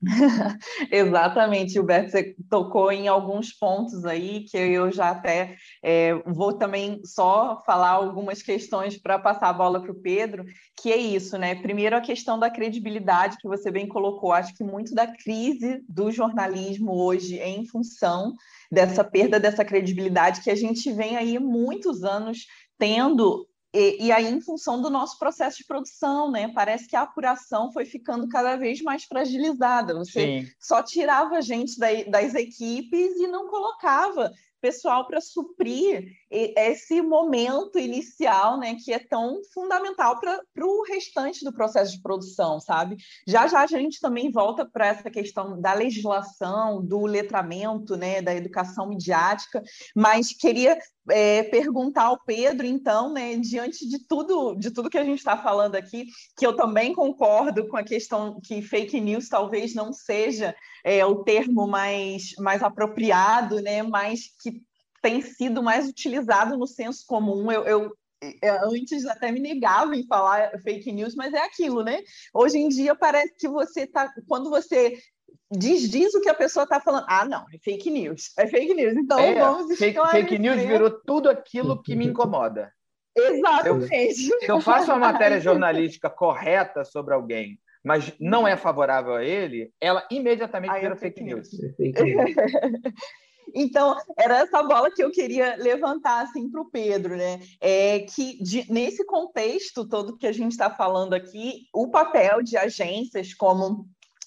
Exatamente, 0.92 1.72
Gilberto, 1.72 2.12
você 2.12 2.36
tocou 2.48 2.92
em 2.92 3.08
alguns 3.08 3.52
pontos 3.52 4.04
aí 4.04 4.44
que 4.44 4.56
eu 4.56 4.92
já 4.92 5.10
até 5.10 5.56
é, 5.82 6.14
vou 6.24 6.52
também 6.52 7.00
só 7.04 7.60
falar 7.66 7.90
algumas 7.90 8.40
questões 8.40 8.96
para 8.96 9.18
passar 9.18 9.48
a 9.48 9.52
bola 9.52 9.82
para 9.82 9.90
o 9.90 10.00
Pedro, 10.00 10.44
que 10.80 10.92
é 10.92 10.96
isso, 10.96 11.36
né? 11.36 11.56
Primeiro 11.56 11.96
a 11.96 12.00
questão 12.00 12.38
da 12.38 12.48
credibilidade 12.48 13.38
que 13.38 13.48
você 13.48 13.72
bem 13.72 13.88
colocou, 13.88 14.32
acho 14.32 14.54
que 14.54 14.62
muito 14.62 14.94
da 14.94 15.06
crise 15.06 15.82
do 15.88 16.12
jornalismo 16.12 16.92
hoje 16.92 17.38
é 17.38 17.48
em 17.48 17.66
função 17.66 18.34
dessa 18.70 19.02
perda 19.02 19.40
dessa 19.40 19.64
credibilidade 19.64 20.42
que 20.42 20.50
a 20.50 20.54
gente 20.54 20.92
vem 20.92 21.16
aí 21.16 21.38
muitos 21.40 22.04
anos 22.04 22.46
tendo 22.78 23.47
e, 23.74 24.06
e, 24.06 24.12
aí, 24.12 24.26
em 24.26 24.40
função 24.40 24.80
do 24.80 24.88
nosso 24.88 25.18
processo 25.18 25.58
de 25.58 25.64
produção, 25.64 26.30
né? 26.30 26.50
Parece 26.54 26.88
que 26.88 26.96
a 26.96 27.02
apuração 27.02 27.70
foi 27.70 27.84
ficando 27.84 28.26
cada 28.28 28.56
vez 28.56 28.80
mais 28.80 29.04
fragilizada. 29.04 29.94
Você 29.94 30.42
Sim. 30.42 30.48
só 30.58 30.82
tirava 30.82 31.42
gente 31.42 31.78
da, 31.78 31.88
das 32.04 32.34
equipes 32.34 33.16
e 33.16 33.26
não 33.26 33.48
colocava 33.48 34.32
pessoal 34.60 35.06
para 35.06 35.20
suprir 35.20 36.12
esse 36.30 37.00
momento 37.00 37.78
inicial, 37.78 38.58
né, 38.58 38.76
que 38.82 38.92
é 38.92 38.98
tão 38.98 39.40
fundamental 39.52 40.20
para 40.20 40.66
o 40.66 40.82
restante 40.84 41.44
do 41.44 41.52
processo 41.52 41.92
de 41.92 42.02
produção, 42.02 42.60
sabe? 42.60 42.96
Já 43.26 43.46
já 43.46 43.62
a 43.62 43.66
gente 43.66 44.00
também 44.00 44.30
volta 44.30 44.64
para 44.64 44.86
essa 44.86 45.10
questão 45.10 45.60
da 45.60 45.72
legislação, 45.72 46.84
do 46.84 47.06
letramento, 47.06 47.96
né, 47.96 48.20
da 48.20 48.34
educação 48.34 48.88
midiática, 48.88 49.62
mas 49.94 50.32
queria 50.32 50.78
é, 51.10 51.42
perguntar 51.44 52.04
ao 52.04 52.22
Pedro, 52.24 52.66
então, 52.66 53.12
né, 53.12 53.36
diante 53.36 53.88
de 53.88 54.06
tudo, 54.06 54.54
de 54.54 54.70
tudo 54.70 54.90
que 54.90 54.98
a 54.98 55.04
gente 55.04 55.18
está 55.18 55.36
falando 55.36 55.74
aqui, 55.74 56.06
que 56.36 56.46
eu 56.46 56.54
também 56.54 56.92
concordo 56.92 57.66
com 57.68 57.76
a 57.76 57.82
questão 57.84 58.40
que 58.42 58.60
fake 58.62 59.00
news 59.00 59.28
talvez 59.28 59.74
não 59.74 59.92
seja 59.92 60.54
é, 60.84 61.04
o 61.04 61.24
termo 61.24 61.66
mais, 61.66 62.34
mais 62.38 62.62
apropriado, 62.62 63.60
né, 63.60 63.82
mas 63.82 64.30
que 64.42 64.62
tem 65.02 65.20
sido 65.20 65.62
mais 65.62 65.88
utilizado 65.88 66.56
no 66.56 66.66
senso 66.66 67.04
comum. 67.06 67.50
Eu, 67.50 67.64
eu, 67.64 67.96
eu, 68.42 68.70
antes 68.70 69.04
até 69.06 69.30
me 69.30 69.40
negava 69.40 69.94
em 69.96 70.06
falar 70.06 70.50
fake 70.62 70.92
news, 70.92 71.14
mas 71.14 71.32
é 71.32 71.40
aquilo, 71.40 71.82
né? 71.82 72.02
Hoje 72.32 72.58
em 72.58 72.68
dia 72.68 72.94
parece 72.94 73.34
que 73.38 73.48
você 73.48 73.82
está. 73.82 74.12
Quando 74.26 74.50
você 74.50 74.98
diz, 75.50 75.88
diz 75.90 76.14
o 76.14 76.20
que 76.20 76.28
a 76.28 76.34
pessoa 76.34 76.64
está 76.64 76.80
falando. 76.80 77.06
Ah, 77.08 77.24
não, 77.24 77.44
é 77.52 77.58
fake 77.62 77.90
news. 77.90 78.32
É 78.38 78.46
fake 78.46 78.74
news. 78.74 78.96
Então 78.96 79.18
é, 79.18 79.34
vamos 79.34 79.78
fake, 79.78 79.98
fake 80.10 80.38
news 80.38 80.62
virou 80.62 80.90
tudo 80.90 81.28
aquilo 81.28 81.82
que 81.82 81.94
me 81.94 82.06
incomoda. 82.06 82.72
Exatamente. 83.16 84.14
Se 84.14 84.30
eu, 84.30 84.40
se 84.40 84.48
eu 84.48 84.60
faço 84.60 84.90
uma 84.90 84.98
matéria 84.98 85.40
jornalística 85.40 86.08
correta 86.08 86.84
sobre 86.84 87.14
alguém, 87.14 87.58
mas 87.84 88.12
não 88.20 88.46
é 88.46 88.56
favorável 88.56 89.14
a 89.14 89.24
ele, 89.24 89.72
ela 89.80 90.06
imediatamente 90.10 90.72
Aí 90.72 90.80
vira 90.80 90.94
é 90.94 90.96
fake, 90.96 91.20
fake 91.20 91.34
news. 91.34 91.48
news. 91.78 92.34
Então, 93.54 93.96
era 94.16 94.38
essa 94.38 94.62
bola 94.62 94.90
que 94.90 95.02
eu 95.02 95.10
queria 95.10 95.56
levantar 95.56 96.22
assim, 96.22 96.50
para 96.50 96.60
o 96.60 96.70
Pedro, 96.70 97.16
né? 97.16 97.40
É 97.60 98.00
que 98.00 98.42
de, 98.42 98.70
nesse 98.72 99.04
contexto 99.04 99.86
todo 99.88 100.16
que 100.16 100.26
a 100.26 100.32
gente 100.32 100.52
está 100.52 100.70
falando 100.70 101.14
aqui, 101.14 101.66
o 101.72 101.90
papel 101.90 102.42
de 102.42 102.56
agências 102.56 103.34
como 103.34 103.86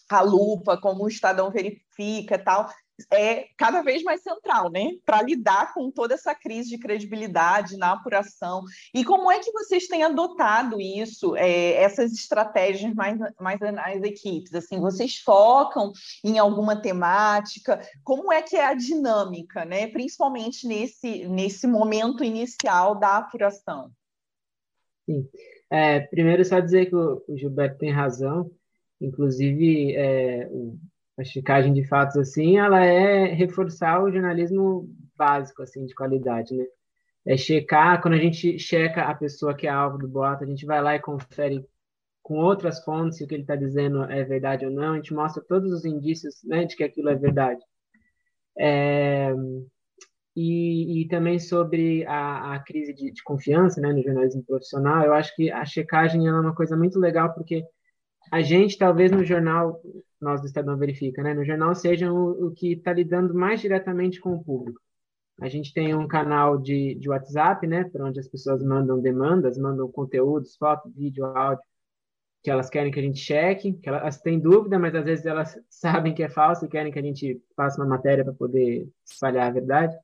a 0.10 0.22
Lupa, 0.22 0.78
como 0.78 1.04
o 1.04 1.08
Estadão 1.08 1.50
Verifica 1.50 2.38
tal, 2.38 2.70
é 3.12 3.48
cada 3.58 3.81
vez 3.81 4.03
mais 4.03 4.22
central, 4.22 4.70
né? 4.72 4.91
Para 5.05 5.22
lidar 5.22 5.74
com 5.74 5.89
toda 5.91 6.13
essa 6.13 6.36
crise 6.36 6.70
de 6.70 6.77
credibilidade 6.77 7.77
na 7.77 7.93
apuração. 7.93 8.63
E 8.93 9.03
como 9.03 9.31
é 9.31 9.39
que 9.39 9.51
vocês 9.51 9.88
têm 9.88 10.03
adotado 10.03 10.79
isso, 10.79 11.36
é, 11.36 11.74
essas 11.74 12.12
estratégias 12.13 12.93
mais, 12.93 13.17
mais 13.39 13.60
nas 13.60 14.03
equipes? 14.03 14.53
Assim, 14.53 14.79
vocês 14.79 15.17
focam 15.17 15.91
em 16.24 16.38
alguma 16.38 16.81
temática? 16.81 17.81
Como 18.03 18.31
é 18.31 18.41
que 18.41 18.55
é 18.55 18.65
a 18.65 18.74
dinâmica, 18.74 19.65
né? 19.65 19.88
Principalmente 19.88 20.67
nesse, 20.67 21.27
nesse 21.27 21.67
momento 21.67 22.24
inicial 22.24 22.96
da 22.96 23.17
apuração. 23.17 23.91
Sim. 25.05 25.27
É, 25.70 26.01
primeiro, 26.01 26.43
só 26.43 26.60
dizer 26.60 26.88
que 26.88 26.96
o, 26.96 27.24
Gilberto 27.36 27.77
tem 27.77 27.91
razão. 27.91 28.51
Inclusive, 29.00 29.96
é, 29.96 30.50
checagem 31.24 31.74
de 31.74 31.84
fatos 31.88 32.18
assim, 32.18 32.58
ela 32.58 32.84
é 32.84 33.25
reforçar 33.25 34.04
o 34.04 34.12
jornalismo 34.12 34.90
básico 35.16 35.62
assim 35.62 35.86
de 35.86 35.94
qualidade, 35.94 36.56
né? 36.56 36.66
É 37.25 37.38
checar, 37.38 38.01
quando 38.01 38.16
a 38.16 38.18
gente 38.18 38.58
checa 38.58 39.04
a 39.04 39.13
pessoa 39.13 39.56
que 39.56 39.68
é 39.68 39.70
alvo 39.70 39.98
do 39.98 40.08
boato, 40.08 40.44
a 40.44 40.48
gente 40.48 40.66
vai 40.66 40.82
lá 40.82 40.96
e 40.96 41.00
confere 41.00 41.63
com 42.24 42.38
outras 42.38 42.84
fontes 42.84 43.18
se 43.18 43.24
o 43.24 43.28
que 43.28 43.36
ele 43.36 43.44
está 43.44 43.56
dizendo 43.56 44.04
é 44.04 44.24
verdade 44.24 44.66
ou 44.66 44.72
não, 44.72 44.94
a 44.94 44.96
gente 44.96 45.13
mostra 45.13 45.44
todos 45.48 45.72
os 45.72 45.86
indícios 45.86 46.44
né, 46.44 46.66
de 46.66 46.75
que 46.75 46.84
aquilo 46.84 47.10
é 47.10 47.16
verdade. 47.16 47.62
É, 48.58 49.32
e, 50.36 51.01
e, 51.01 51.08
também 51.08 51.40
sobre 51.40 52.06
a, 52.06 52.56
a 52.56 52.60
crise 52.60 52.94
de, 52.94 53.12
de, 53.12 53.24
confiança 53.24 53.82
né, 53.82 53.92
no 53.92 54.01
jornalismo 54.01 54.44
profissional, 54.44 55.04
eu 55.06 55.13
acho 55.13 55.36
que 55.36 55.51
a 55.51 55.66
checagem 55.66 56.28
é 56.28 56.32
uma 56.34 56.56
coisa 56.56 56.75
muito 56.78 57.00
legal, 57.00 57.34
porque 57.34 57.63
a 58.30 58.42
gente, 58.42 58.78
talvez 58.78 59.12
no 59.12 59.24
jornal, 59.24 59.82
nós 60.20 60.42
do 60.42 60.48
Estadão 60.48 60.78
Verifica, 60.78 61.24
né? 61.24 61.34
No 61.34 61.46
jornal 61.46 61.74
seja 61.74 62.12
o, 62.12 62.48
o 62.48 62.51
que 62.51 62.74
está 62.74 62.94
lidando 62.94 63.34
mais 63.34 63.62
diretamente 63.62 64.20
com 64.20 64.34
o 64.34 64.44
público. 64.44 64.80
A 65.40 65.50
gente 65.50 65.74
tem 65.74 65.96
um 65.96 66.08
canal 66.08 66.58
de, 66.58 66.96
de 66.96 67.10
WhatsApp, 67.10 67.66
né? 67.66 67.86
Para 67.86 68.06
onde 68.06 68.20
as 68.20 68.28
pessoas 68.28 68.63
mandam 68.63 69.01
demandas, 69.01 69.58
mandam 69.58 69.92
conteúdos, 69.92 70.56
foto, 70.56 70.90
vídeo, 70.90 71.25
áudio, 71.25 71.63
que 72.44 72.50
elas 72.50 72.70
querem 72.70 72.92
que 72.92 73.00
a 73.00 73.04
gente 73.04 73.20
cheque, 73.20 73.74
que 73.74 73.90
elas 73.90 74.20
têm 74.22 74.40
dúvida, 74.40 74.78
mas 74.78 74.94
às 74.96 75.06
vezes 75.06 75.25
elas 75.25 75.60
sabem 75.70 76.13
que 76.13 76.24
é 76.24 76.30
falso 76.30 76.66
e 76.66 76.70
querem 76.70 76.92
que 76.92 77.00
a 77.00 77.04
gente 77.04 77.42
faça 77.56 77.82
uma 77.82 77.88
matéria 77.88 78.24
para 78.24 78.34
poder 78.34 78.88
espalhar 79.06 79.48
a 79.48 79.54
verdade. 79.54 79.96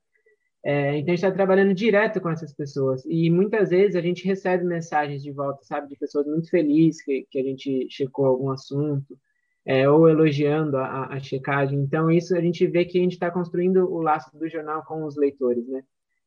É, 0.68 0.98
então, 0.98 1.14
a 1.14 1.16
gente 1.16 1.26
está 1.26 1.32
trabalhando 1.32 1.74
direto 1.74 2.20
com 2.20 2.30
essas 2.30 2.54
pessoas. 2.54 3.02
E 3.06 3.30
muitas 3.30 3.70
vezes 3.70 3.96
a 3.96 4.02
gente 4.02 4.26
recebe 4.26 4.66
mensagens 4.66 5.24
de 5.24 5.32
volta, 5.32 5.64
sabe, 5.64 5.88
de 5.88 5.96
pessoas 5.96 6.28
muito 6.28 6.50
felizes 6.50 7.02
que, 7.02 7.26
que 7.32 7.40
a 7.40 7.44
gente 7.44 7.88
checou 7.90 8.26
algum 8.26 8.52
assunto, 8.52 9.18
é, 9.66 9.90
ou 9.90 10.10
elogiando 10.10 10.76
a, 10.76 11.06
a, 11.06 11.20
checagem. 11.22 11.80
Então, 11.80 12.12
isso 12.12 12.36
a 12.36 12.42
gente 12.42 12.68
vê 12.68 12.84
que 12.84 12.98
a 12.98 13.02
gente 13.02 13.14
está 13.14 13.32
construindo 13.32 13.90
o 13.90 14.02
laço 14.02 14.38
do 14.38 14.50
jornal 14.50 14.84
com 14.84 15.06
os 15.06 15.16
leitores, 15.16 15.66
né? 15.70 15.84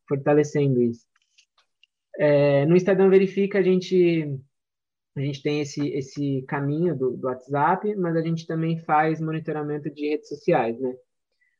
Fortalecendo 0.08 0.80
isso. 0.82 1.04
É, 2.18 2.64
no 2.64 2.76
Estadão 2.76 3.10
Verifica, 3.10 3.58
a 3.58 3.62
gente, 3.62 4.40
a 5.16 5.20
gente 5.20 5.42
tem 5.42 5.60
esse, 5.60 5.86
esse 5.90 6.42
caminho 6.48 6.96
do, 6.96 7.10
do 7.14 7.26
WhatsApp, 7.26 7.94
mas 7.94 8.16
a 8.16 8.22
gente 8.22 8.46
também 8.46 8.78
faz 8.78 9.20
monitoramento 9.20 9.90
de 9.90 10.08
redes 10.08 10.30
sociais, 10.30 10.80
né? 10.80 10.94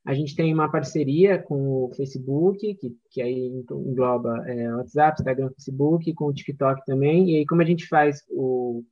A 0.05 0.15
gente 0.15 0.35
tem 0.35 0.53
uma 0.53 0.71
parceria 0.71 1.39
com 1.39 1.85
o 1.85 1.93
Facebook, 1.95 2.75
que, 2.75 2.97
que 3.11 3.21
aí 3.21 3.49
engloba 3.71 4.43
é, 4.49 4.75
WhatsApp, 4.75 5.21
Instagram, 5.21 5.51
Facebook, 5.51 6.15
com 6.15 6.25
o 6.27 6.33
TikTok 6.33 6.85
também. 6.87 7.31
E 7.31 7.37
aí, 7.37 7.47
como 7.47 7.61
a 7.61 7.65
gente 7.65 7.87
faz 7.87 8.25
o 8.31 8.83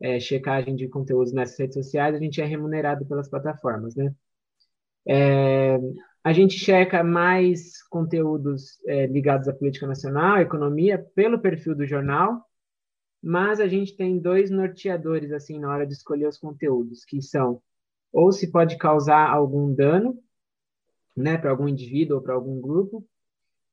é, 0.00 0.18
checagem 0.18 0.74
de 0.74 0.88
conteúdos 0.88 1.32
nessas 1.32 1.58
redes 1.58 1.74
sociais, 1.74 2.14
a 2.14 2.18
gente 2.18 2.40
é 2.40 2.44
remunerado 2.44 3.06
pelas 3.06 3.28
plataformas, 3.28 3.94
né? 3.94 4.12
É, 5.06 5.78
a 6.24 6.32
gente 6.32 6.54
checa 6.54 7.02
mais 7.02 7.82
conteúdos 7.88 8.78
é, 8.86 9.06
ligados 9.06 9.48
à 9.48 9.52
política 9.52 9.86
nacional, 9.86 10.36
à 10.36 10.42
economia, 10.42 10.98
pelo 11.14 11.40
perfil 11.40 11.74
do 11.74 11.86
jornal, 11.86 12.44
mas 13.22 13.60
a 13.60 13.68
gente 13.68 13.96
tem 13.96 14.18
dois 14.18 14.50
norteadores 14.50 15.32
assim 15.32 15.58
na 15.58 15.72
hora 15.72 15.86
de 15.86 15.92
escolher 15.92 16.26
os 16.26 16.38
conteúdos, 16.38 17.04
que 17.04 17.22
são 17.22 17.60
ou 18.12 18.30
se 18.30 18.50
pode 18.50 18.76
causar 18.76 19.30
algum 19.30 19.72
dano, 19.74 20.18
né, 21.16 21.36
para 21.38 21.50
algum 21.50 21.68
indivíduo 21.68 22.16
ou 22.16 22.22
para 22.22 22.34
algum 22.34 22.60
grupo, 22.60 23.04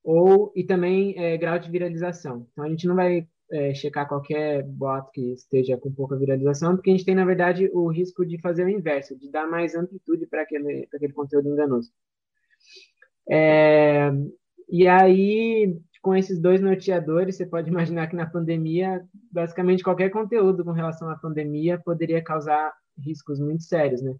ou 0.04 0.52
e 0.56 0.64
também 0.64 1.18
é, 1.18 1.38
grau 1.38 1.60
de 1.60 1.70
viralização. 1.70 2.48
Então 2.52 2.66
a 2.66 2.70
gente 2.70 2.88
não 2.88 2.96
vai 2.96 3.28
é, 3.52 3.74
checar 3.74 4.08
qualquer 4.08 4.64
boato 4.64 5.12
que 5.12 5.34
esteja 5.34 5.78
com 5.78 5.92
pouca 5.92 6.18
viralização, 6.18 6.76
porque 6.76 6.90
a 6.90 6.94
gente 6.94 7.06
tem, 7.06 7.16
na 7.16 7.26
verdade, 7.26 7.70
o 7.74 7.88
risco 7.88 8.26
de 8.26 8.40
fazer 8.40 8.66
o 8.66 8.70
inverso, 8.70 9.18
de 9.18 9.30
dar 9.30 9.48
mais 9.48 9.76
amplitude 9.76 10.28
para 10.28 10.44
aquele, 10.44 10.88
aquele 10.94 11.14
conteúdo 11.14 11.50
enganoso. 11.50 11.92
É, 13.30 14.12
e 14.70 14.88
aí, 14.88 15.80
com 16.02 16.16
esses 16.16 16.40
dois 16.40 16.62
norteadores, 16.62 17.36
você 17.36 17.46
pode 17.46 17.70
imaginar 17.70 18.08
que 18.08 18.16
na 18.16 18.26
pandemia, 18.30 19.04
basicamente 19.32 19.84
qualquer 19.84 20.10
conteúdo 20.10 20.64
com 20.64 20.72
relação 20.72 21.10
à 21.10 21.16
pandemia 21.16 21.80
poderia 21.80 22.24
causar 22.24 22.72
riscos 22.98 23.40
muito 23.40 23.64
sérios, 23.64 24.02
né? 24.02 24.16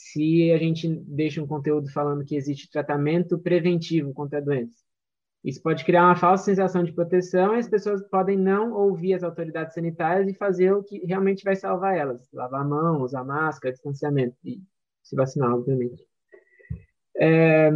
Se 0.00 0.52
a 0.52 0.58
gente 0.58 0.88
deixa 1.06 1.42
um 1.42 1.46
conteúdo 1.46 1.90
falando 1.90 2.24
que 2.24 2.36
existe 2.36 2.70
tratamento 2.70 3.36
preventivo 3.36 4.14
contra 4.14 4.38
a 4.38 4.40
doença, 4.40 4.76
isso 5.44 5.60
pode 5.60 5.84
criar 5.84 6.04
uma 6.04 6.16
falsa 6.16 6.44
sensação 6.44 6.84
de 6.84 6.92
proteção 6.92 7.54
e 7.56 7.58
as 7.58 7.68
pessoas 7.68 8.00
podem 8.08 8.36
não 8.36 8.72
ouvir 8.72 9.14
as 9.14 9.24
autoridades 9.24 9.74
sanitárias 9.74 10.28
e 10.28 10.38
fazer 10.38 10.72
o 10.72 10.84
que 10.84 11.04
realmente 11.04 11.42
vai 11.42 11.56
salvar 11.56 11.96
elas: 11.96 12.28
lavar 12.32 12.62
a 12.62 12.64
mão, 12.64 13.02
usar 13.02 13.24
máscara, 13.24 13.72
distanciamento 13.72 14.36
e 14.44 14.62
se 15.02 15.16
vacinar, 15.16 15.52
obviamente. 15.52 16.02
É... 17.16 17.70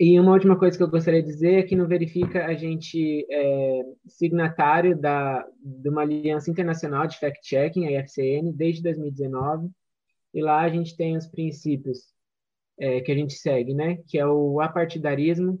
E 0.00 0.18
uma 0.18 0.32
última 0.32 0.58
coisa 0.58 0.76
que 0.76 0.82
eu 0.82 0.90
gostaria 0.90 1.22
de 1.22 1.28
dizer 1.28 1.54
é 1.54 1.62
que 1.62 1.76
no 1.76 1.86
Verifica 1.86 2.46
a 2.46 2.54
gente 2.54 3.26
é 3.30 3.82
signatário 4.06 4.98
da, 4.98 5.46
de 5.58 5.88
uma 5.88 6.02
aliança 6.02 6.50
internacional 6.50 7.06
de 7.06 7.18
fact-checking, 7.18 7.86
a 7.86 8.00
IFCN, 8.00 8.52
desde 8.52 8.82
2019, 8.82 9.70
e 10.36 10.42
lá 10.42 10.60
a 10.60 10.68
gente 10.68 10.94
tem 10.94 11.16
os 11.16 11.26
princípios 11.26 12.12
é, 12.78 13.00
que 13.00 13.10
a 13.10 13.14
gente 13.14 13.32
segue, 13.32 13.72
né? 13.72 13.96
Que 14.06 14.18
é 14.18 14.26
o 14.26 14.60
apartidarismo, 14.60 15.58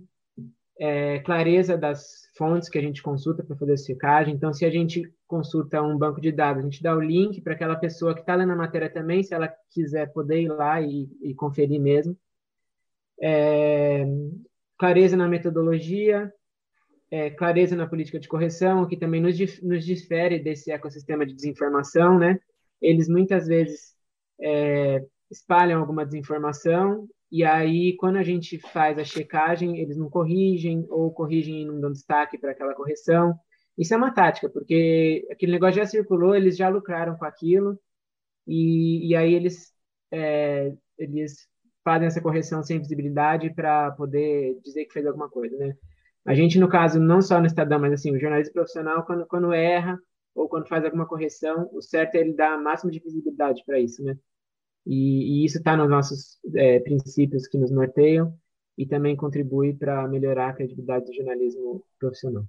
é, 0.78 1.18
clareza 1.20 1.78
das 1.78 2.28
fontes 2.36 2.68
que 2.68 2.76
a 2.76 2.82
gente 2.82 3.02
consulta 3.02 3.42
para 3.42 3.56
fazer 3.56 3.72
a 3.72 3.76
checagem. 3.78 4.34
Então, 4.34 4.52
se 4.52 4.66
a 4.66 4.70
gente 4.70 5.10
consulta 5.26 5.82
um 5.82 5.96
banco 5.96 6.20
de 6.20 6.30
dados, 6.30 6.62
a 6.62 6.66
gente 6.68 6.82
dá 6.82 6.94
o 6.94 7.00
link 7.00 7.40
para 7.40 7.54
aquela 7.54 7.74
pessoa 7.74 8.12
que 8.12 8.20
está 8.20 8.34
lendo 8.34 8.52
a 8.52 8.56
matéria 8.56 8.92
também, 8.92 9.22
se 9.22 9.32
ela 9.32 9.50
quiser 9.70 10.12
poder 10.12 10.42
ir 10.42 10.48
lá 10.48 10.78
e, 10.82 11.08
e 11.22 11.34
conferir 11.34 11.80
mesmo. 11.80 12.14
É, 13.18 14.04
clareza 14.76 15.16
na 15.16 15.26
metodologia, 15.26 16.30
é, 17.10 17.30
clareza 17.30 17.74
na 17.74 17.86
política 17.86 18.20
de 18.20 18.28
correção, 18.28 18.86
que 18.86 18.98
também 18.98 19.22
nos, 19.22 19.38
nos 19.62 19.86
difere 19.86 20.38
desse 20.38 20.70
ecossistema 20.70 21.24
de 21.24 21.32
desinformação, 21.32 22.18
né? 22.18 22.38
Eles 22.78 23.08
muitas 23.08 23.46
vezes 23.46 23.95
é, 24.40 25.04
espalham 25.30 25.80
alguma 25.80 26.04
desinformação 26.04 27.08
e 27.30 27.44
aí 27.44 27.96
quando 27.96 28.16
a 28.16 28.22
gente 28.22 28.58
faz 28.58 28.98
a 28.98 29.04
checagem, 29.04 29.78
eles 29.78 29.96
não 29.96 30.08
corrigem 30.08 30.86
ou 30.88 31.12
corrigem 31.12 31.62
e 31.62 31.64
não 31.66 31.80
dão 31.80 31.92
destaque 31.92 32.38
para 32.38 32.52
aquela 32.52 32.74
correção. 32.74 33.34
Isso 33.76 33.92
é 33.92 33.96
uma 33.96 34.12
tática, 34.12 34.48
porque 34.48 35.26
aquele 35.30 35.52
negócio 35.52 35.76
já 35.76 35.86
circulou, 35.86 36.34
eles 36.34 36.56
já 36.56 36.68
lucraram 36.68 37.16
com 37.16 37.24
aquilo 37.24 37.78
e, 38.46 39.08
e 39.08 39.16
aí 39.16 39.34
eles, 39.34 39.72
é, 40.10 40.72
eles 40.98 41.48
fazem 41.84 42.06
essa 42.06 42.20
correção 42.20 42.62
sem 42.62 42.78
visibilidade 42.78 43.52
para 43.54 43.90
poder 43.92 44.58
dizer 44.64 44.86
que 44.86 44.92
fez 44.92 45.06
alguma 45.06 45.28
coisa, 45.28 45.56
né? 45.56 45.76
A 46.24 46.34
gente, 46.34 46.58
no 46.58 46.68
caso, 46.68 46.98
não 46.98 47.22
só 47.22 47.38
no 47.38 47.46
Estadão, 47.46 47.78
mas 47.78 47.92
assim, 47.92 48.10
o 48.10 48.18
jornalista 48.18 48.52
profissional, 48.52 49.04
quando, 49.04 49.26
quando 49.26 49.52
erra 49.52 49.96
ou 50.36 50.48
quando 50.48 50.68
faz 50.68 50.84
alguma 50.84 51.06
correção, 51.06 51.68
o 51.72 51.80
certo 51.80 52.14
é 52.14 52.20
ele 52.20 52.34
dar 52.34 52.52
a 52.52 52.58
máxima 52.58 52.92
de 52.92 53.00
visibilidade 53.00 53.64
para 53.64 53.80
isso, 53.80 54.04
né? 54.04 54.16
E, 54.86 55.42
e 55.42 55.44
isso 55.44 55.58
está 55.58 55.76
nos 55.76 55.88
nossos 55.88 56.38
é, 56.54 56.78
princípios 56.78 57.48
que 57.48 57.58
nos 57.58 57.70
norteiam 57.70 58.38
e 58.78 58.86
também 58.86 59.16
contribui 59.16 59.72
para 59.72 60.06
melhorar 60.06 60.50
a 60.50 60.52
credibilidade 60.52 61.06
do 61.06 61.14
jornalismo 61.14 61.82
profissional. 61.98 62.44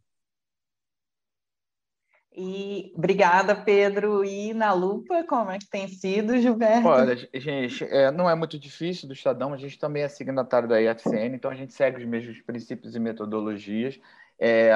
E 2.39 2.94
obrigada, 2.96 3.56
Pedro. 3.56 4.24
E 4.24 4.53
na 4.53 4.72
lupa, 4.72 5.24
como 5.24 5.50
é 5.50 5.58
que 5.58 5.67
tem 5.67 5.88
sido, 5.88 6.38
Gilberto? 6.38 6.88
Olha, 6.88 7.15
gente, 7.34 7.84
é, 7.86 8.12
não 8.12 8.29
é 8.29 8.36
muito 8.36 8.60
difícil 8.60 9.08
do 9.08 9.13
Estadão, 9.13 9.53
a 9.53 9.58
gente 9.58 9.79
também 9.79 10.03
é 10.03 10.08
signatário 10.08 10.70
da 10.70 10.79
IFCN, 10.79 11.34
então 11.34 11.50
a 11.50 11.56
gente 11.56 11.74
segue 11.74 11.98
os 11.98 12.06
mesmos 12.06 12.39
princípios 12.41 12.96
e 12.96 13.00
metodologias. 13.00 14.00
É, 14.38 14.72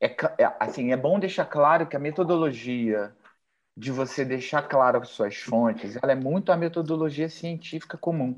é, 0.00 0.06
é, 0.38 0.56
assim, 0.60 0.92
é 0.92 0.96
bom 0.96 1.18
deixar 1.18 1.44
claro 1.44 1.86
que 1.86 1.96
a 1.96 2.00
metodologia 2.00 3.14
de 3.76 3.90
você 3.90 4.24
deixar 4.24 4.62
claro 4.62 5.00
as 5.00 5.08
suas 5.08 5.36
fontes, 5.36 5.96
ela 6.00 6.12
é 6.12 6.14
muito 6.14 6.52
a 6.52 6.56
metodologia 6.56 7.28
científica 7.28 7.98
comum. 7.98 8.36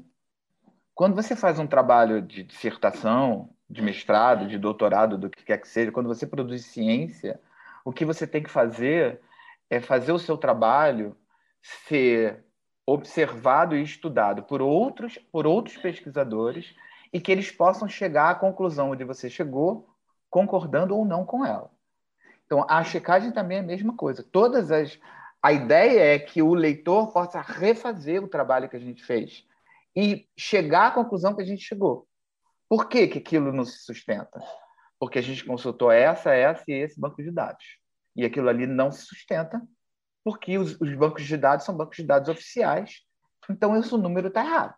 Quando 0.94 1.14
você 1.14 1.36
faz 1.36 1.58
um 1.58 1.66
trabalho 1.66 2.22
de 2.22 2.42
dissertação, 2.42 3.50
de 3.68 3.82
mestrado, 3.82 4.46
de 4.48 4.58
doutorado, 4.58 5.18
do 5.18 5.28
que 5.28 5.44
quer 5.44 5.58
que 5.58 5.68
seja, 5.68 5.92
quando 5.92 6.06
você 6.06 6.26
produz 6.26 6.64
ciência, 6.64 7.38
o 7.84 7.92
que 7.92 8.04
você 8.04 8.26
tem 8.26 8.42
que 8.42 8.50
fazer 8.50 9.20
é 9.68 9.80
fazer 9.80 10.12
o 10.12 10.18
seu 10.18 10.38
trabalho 10.38 11.16
ser 11.62 12.44
observado 12.86 13.76
e 13.76 13.82
estudado 13.82 14.44
por 14.44 14.62
outros, 14.62 15.18
por 15.30 15.46
outros 15.46 15.76
pesquisadores 15.76 16.74
e 17.12 17.20
que 17.20 17.32
eles 17.32 17.50
possam 17.50 17.88
chegar 17.88 18.30
à 18.30 18.34
conclusão 18.34 18.90
onde 18.90 19.04
você 19.04 19.28
chegou, 19.28 19.88
concordando 20.30 20.96
ou 20.96 21.04
não 21.04 21.24
com 21.24 21.44
ela. 21.44 21.70
Então, 22.44 22.64
a 22.68 22.84
checagem 22.84 23.32
também 23.32 23.58
é 23.58 23.60
a 23.60 23.64
mesma 23.64 23.94
coisa. 23.94 24.22
Todas 24.22 24.70
as 24.70 24.98
a 25.42 25.52
ideia 25.52 26.14
é 26.14 26.18
que 26.18 26.42
o 26.42 26.54
leitor 26.54 27.12
possa 27.12 27.40
refazer 27.40 28.22
o 28.22 28.28
trabalho 28.28 28.68
que 28.68 28.76
a 28.76 28.80
gente 28.80 29.04
fez 29.04 29.44
e 29.94 30.26
chegar 30.36 30.88
à 30.88 30.90
conclusão 30.90 31.34
que 31.34 31.42
a 31.42 31.46
gente 31.46 31.62
chegou. 31.62 32.06
Por 32.68 32.88
que, 32.88 33.06
que 33.06 33.18
aquilo 33.18 33.52
não 33.52 33.64
se 33.64 33.78
sustenta? 33.78 34.40
porque 34.98 35.18
a 35.18 35.22
gente 35.22 35.44
consultou 35.44 35.90
essa, 35.90 36.34
essa 36.34 36.64
e 36.68 36.74
esse 36.74 36.98
banco 36.98 37.22
de 37.22 37.30
dados. 37.30 37.64
E 38.14 38.24
aquilo 38.24 38.48
ali 38.48 38.66
não 38.66 38.90
se 38.90 39.02
sustenta, 39.02 39.60
porque 40.24 40.58
os, 40.58 40.80
os 40.80 40.94
bancos 40.94 41.24
de 41.24 41.36
dados 41.36 41.64
são 41.64 41.76
bancos 41.76 41.96
de 41.96 42.04
dados 42.04 42.28
oficiais. 42.28 43.02
Então, 43.50 43.76
esse 43.76 43.96
número 43.96 44.28
está 44.28 44.44
errado. 44.44 44.74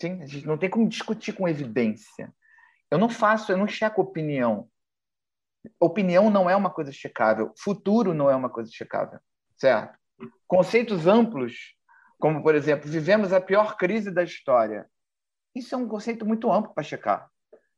Sim? 0.00 0.22
A 0.22 0.26
gente 0.26 0.46
não 0.46 0.58
tem 0.58 0.68
como 0.68 0.88
discutir 0.88 1.32
com 1.32 1.48
evidência. 1.48 2.32
Eu 2.90 2.98
não 2.98 3.08
faço, 3.08 3.52
eu 3.52 3.56
não 3.56 3.68
checo 3.68 4.02
opinião. 4.02 4.68
Opinião 5.78 6.30
não 6.30 6.48
é 6.48 6.56
uma 6.56 6.70
coisa 6.70 6.90
checável. 6.90 7.52
Futuro 7.58 8.12
não 8.12 8.30
é 8.30 8.34
uma 8.34 8.50
coisa 8.50 8.70
checável. 8.72 9.20
Certo? 9.56 9.98
Conceitos 10.46 11.06
amplos, 11.06 11.76
como, 12.18 12.42
por 12.42 12.54
exemplo, 12.54 12.90
vivemos 12.90 13.32
a 13.32 13.40
pior 13.40 13.76
crise 13.76 14.10
da 14.10 14.22
história. 14.22 14.86
Isso 15.54 15.74
é 15.74 15.78
um 15.78 15.88
conceito 15.88 16.26
muito 16.26 16.50
amplo 16.50 16.74
para 16.74 16.82
checar. 16.82 17.28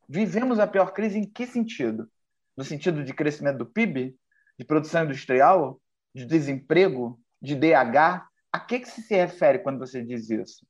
Vivemos 0.08 0.58
a 0.58 0.66
pior 0.66 0.92
crise 0.92 1.18
em 1.18 1.28
que 1.28 1.46
sentido? 1.46 2.10
No 2.56 2.64
sentido 2.64 3.04
de 3.04 3.14
crescimento 3.14 3.58
do 3.58 3.66
PIB, 3.66 4.16
de 4.58 4.64
produção 4.64 5.04
industrial, 5.04 5.80
de 6.14 6.26
desemprego, 6.26 7.20
de 7.40 7.54
DH? 7.54 8.26
A 8.52 8.60
que, 8.60 8.80
que 8.80 8.88
se 8.88 9.14
refere 9.14 9.60
quando 9.60 9.78
você 9.78 10.02
diz 10.02 10.28
isso? 10.28 10.66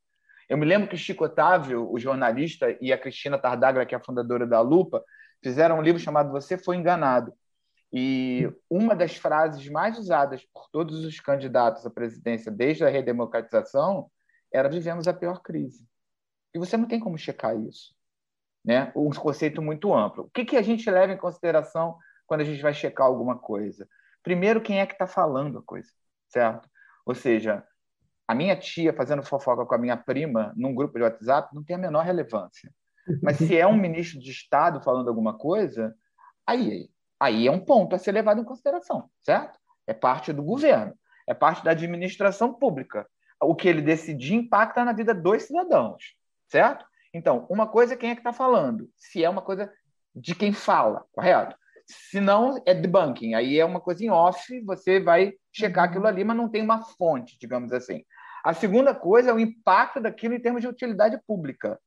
Eu 0.53 0.59
me 0.59 0.67
lembro 0.67 0.87
que 0.87 0.99
Chico 0.99 1.25
Otávio, 1.25 1.91
o 1.91 1.99
jornalista, 1.99 2.77
e 2.79 2.93
a 2.93 2.99
Cristina 2.99 3.39
Tardagra, 3.39 3.87
que 3.87 3.95
é 3.95 3.99
a 3.99 4.05
fundadora 4.05 4.47
da 4.47 4.61
Lupa, 4.61 5.03
fizeram 5.43 5.79
um 5.79 5.83
livro 5.83 5.99
chamado 5.99 6.31
Você 6.31 6.59
Foi 6.59 6.77
Enganado. 6.77 7.33
E 7.91 8.47
uma 8.69 8.95
das 8.95 9.17
frases 9.17 9.67
mais 9.69 9.99
usadas 9.99 10.45
por 10.53 10.69
todos 10.71 11.05
os 11.07 11.19
candidatos 11.21 11.87
à 11.87 11.91
presidência 11.91 12.53
desde 12.53 12.85
a 12.85 12.91
redemocratização 12.91 14.11
era 14.53 14.69
vivemos 14.69 15.09
a 15.09 15.15
pior 15.15 15.41
crise. 15.41 15.89
E 16.55 16.59
você 16.59 16.77
não 16.77 16.87
tem 16.87 17.01
como 17.01 17.17
checar 17.17 17.57
isso 17.57 17.95
né? 18.63 18.93
um 18.95 19.11
conceito 19.11 19.61
muito 19.61 19.95
amplo. 19.95 20.25
O 20.25 20.31
que, 20.31 20.45
que 20.45 20.57
a 20.57 20.63
gente 20.63 20.89
leva 20.91 21.13
em 21.13 21.17
consideração 21.17 21.97
quando 22.27 22.43
a 22.43 22.45
gente 22.45 22.61
vai 22.61 22.75
checar 22.75 23.07
alguma 23.07 23.39
coisa? 23.39 23.89
Primeiro, 24.23 24.61
quem 24.61 24.81
é 24.81 24.87
que 24.87 24.93
está 24.93 25.07
falando 25.07 25.59
a 25.59 25.63
coisa, 25.63 25.91
certo? 26.29 26.69
Ou 27.05 27.15
seja, 27.15 27.67
a 28.33 28.35
minha 28.35 28.57
tia 28.57 28.93
fazendo 28.93 29.23
fofoca 29.23 29.65
com 29.65 29.75
a 29.75 29.79
minha 29.79 29.97
prima 29.97 30.53
num 30.57 30.75
grupo 30.75 30.99
de 30.99 31.05
WhatsApp 31.05 31.55
não 31.55 31.63
tem 31.63 31.77
a 31.77 31.79
menor 31.79 32.05
relevância. 32.05 32.73
Mas 33.23 33.37
se 33.37 33.57
é 33.57 33.67
um 33.67 33.77
ministro 33.77 34.19
de 34.19 34.31
Estado 34.31 34.83
falando 34.83 35.09
alguma 35.09 35.37
coisa, 35.37 35.95
aí, 36.47 36.89
aí 37.21 37.47
é 37.47 37.51
um 37.51 37.61
ponto 37.61 37.95
a 37.95 37.99
ser 37.99 38.13
levado 38.13 38.41
em 38.41 38.45
consideração, 38.45 39.11
certo? 39.23 39.59
É 39.87 39.93
parte 39.93 40.33
do 40.33 40.43
governo, 40.43 40.95
é 41.27 41.35
parte 41.35 41.63
da 41.63 41.73
administração 41.73 42.55
pública. 42.55 43.07
O 43.41 43.55
que 43.55 43.69
ele 43.69 43.83
decidir 43.83 44.35
impacta 44.35 44.85
na 44.85 44.93
vida 44.93 45.13
dos 45.13 45.43
cidadãos, 45.43 46.15
certo? 46.49 46.87
Então, 47.13 47.47
uma 47.51 47.67
coisa 47.67 47.95
é 47.95 47.97
quem 47.97 48.11
é 48.11 48.15
que 48.15 48.21
está 48.21 48.33
falando, 48.33 48.89
se 48.97 49.23
é 49.23 49.29
uma 49.29 49.43
coisa 49.43 49.71
de 50.15 50.35
quem 50.35 50.53
fala, 50.53 51.05
correto? 51.13 51.55
Se 51.87 52.21
não, 52.21 52.63
é 52.65 52.73
debunking, 52.73 53.35
aí 53.35 53.59
é 53.59 53.65
uma 53.65 53.81
coisa 53.81 54.05
em 54.05 54.11
off, 54.11 54.61
você 54.61 55.01
vai 55.01 55.35
checar 55.53 55.85
aquilo 55.85 56.07
ali, 56.07 56.25
mas 56.25 56.37
não 56.37 56.49
tem 56.49 56.63
uma 56.63 56.83
fonte, 56.83 57.37
digamos 57.39 57.73
assim. 57.73 58.05
A 58.45 58.53
segunda 58.53 58.95
coisa 58.95 59.31
é 59.31 59.35
o 59.35 59.39
impacto 59.39 60.01
daquilo 60.01 60.35
em 60.35 60.41
termos 60.41 60.61
de 60.61 60.69
utilidade 60.69 61.21
pública, 61.27 61.81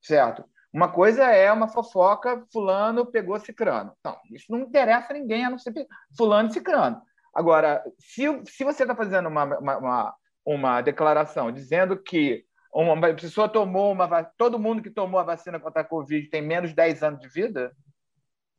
certo? 0.00 0.44
Uma 0.72 0.92
coisa 0.92 1.24
é 1.24 1.50
uma 1.50 1.68
fofoca, 1.68 2.44
fulano 2.52 3.06
pegou 3.06 3.38
cicrano. 3.40 3.92
Não, 4.04 4.18
isso 4.30 4.52
não 4.52 4.60
interessa 4.60 5.12
a 5.12 5.16
ninguém, 5.16 5.44
a 5.44 5.50
não 5.50 5.58
ser 5.58 5.72
fulano 6.16 6.50
e 6.50 6.52
cicrano. 6.52 7.00
Agora, 7.34 7.82
se, 7.98 8.24
se 8.44 8.64
você 8.64 8.82
está 8.82 8.94
fazendo 8.94 9.28
uma, 9.28 9.44
uma, 9.44 9.78
uma, 9.78 10.14
uma 10.44 10.80
declaração 10.82 11.50
dizendo 11.50 11.96
que 11.96 12.44
uma 12.72 13.14
pessoa 13.14 13.48
tomou 13.48 13.92
uma 13.92 14.24
todo 14.24 14.58
mundo 14.58 14.82
que 14.82 14.90
tomou 14.90 15.18
a 15.18 15.24
vacina 15.24 15.58
contra 15.58 15.82
a 15.82 15.84
Covid 15.84 16.28
tem 16.28 16.42
menos 16.42 16.70
de 16.70 16.76
10 16.76 17.02
anos 17.02 17.20
de 17.20 17.28
vida, 17.28 17.74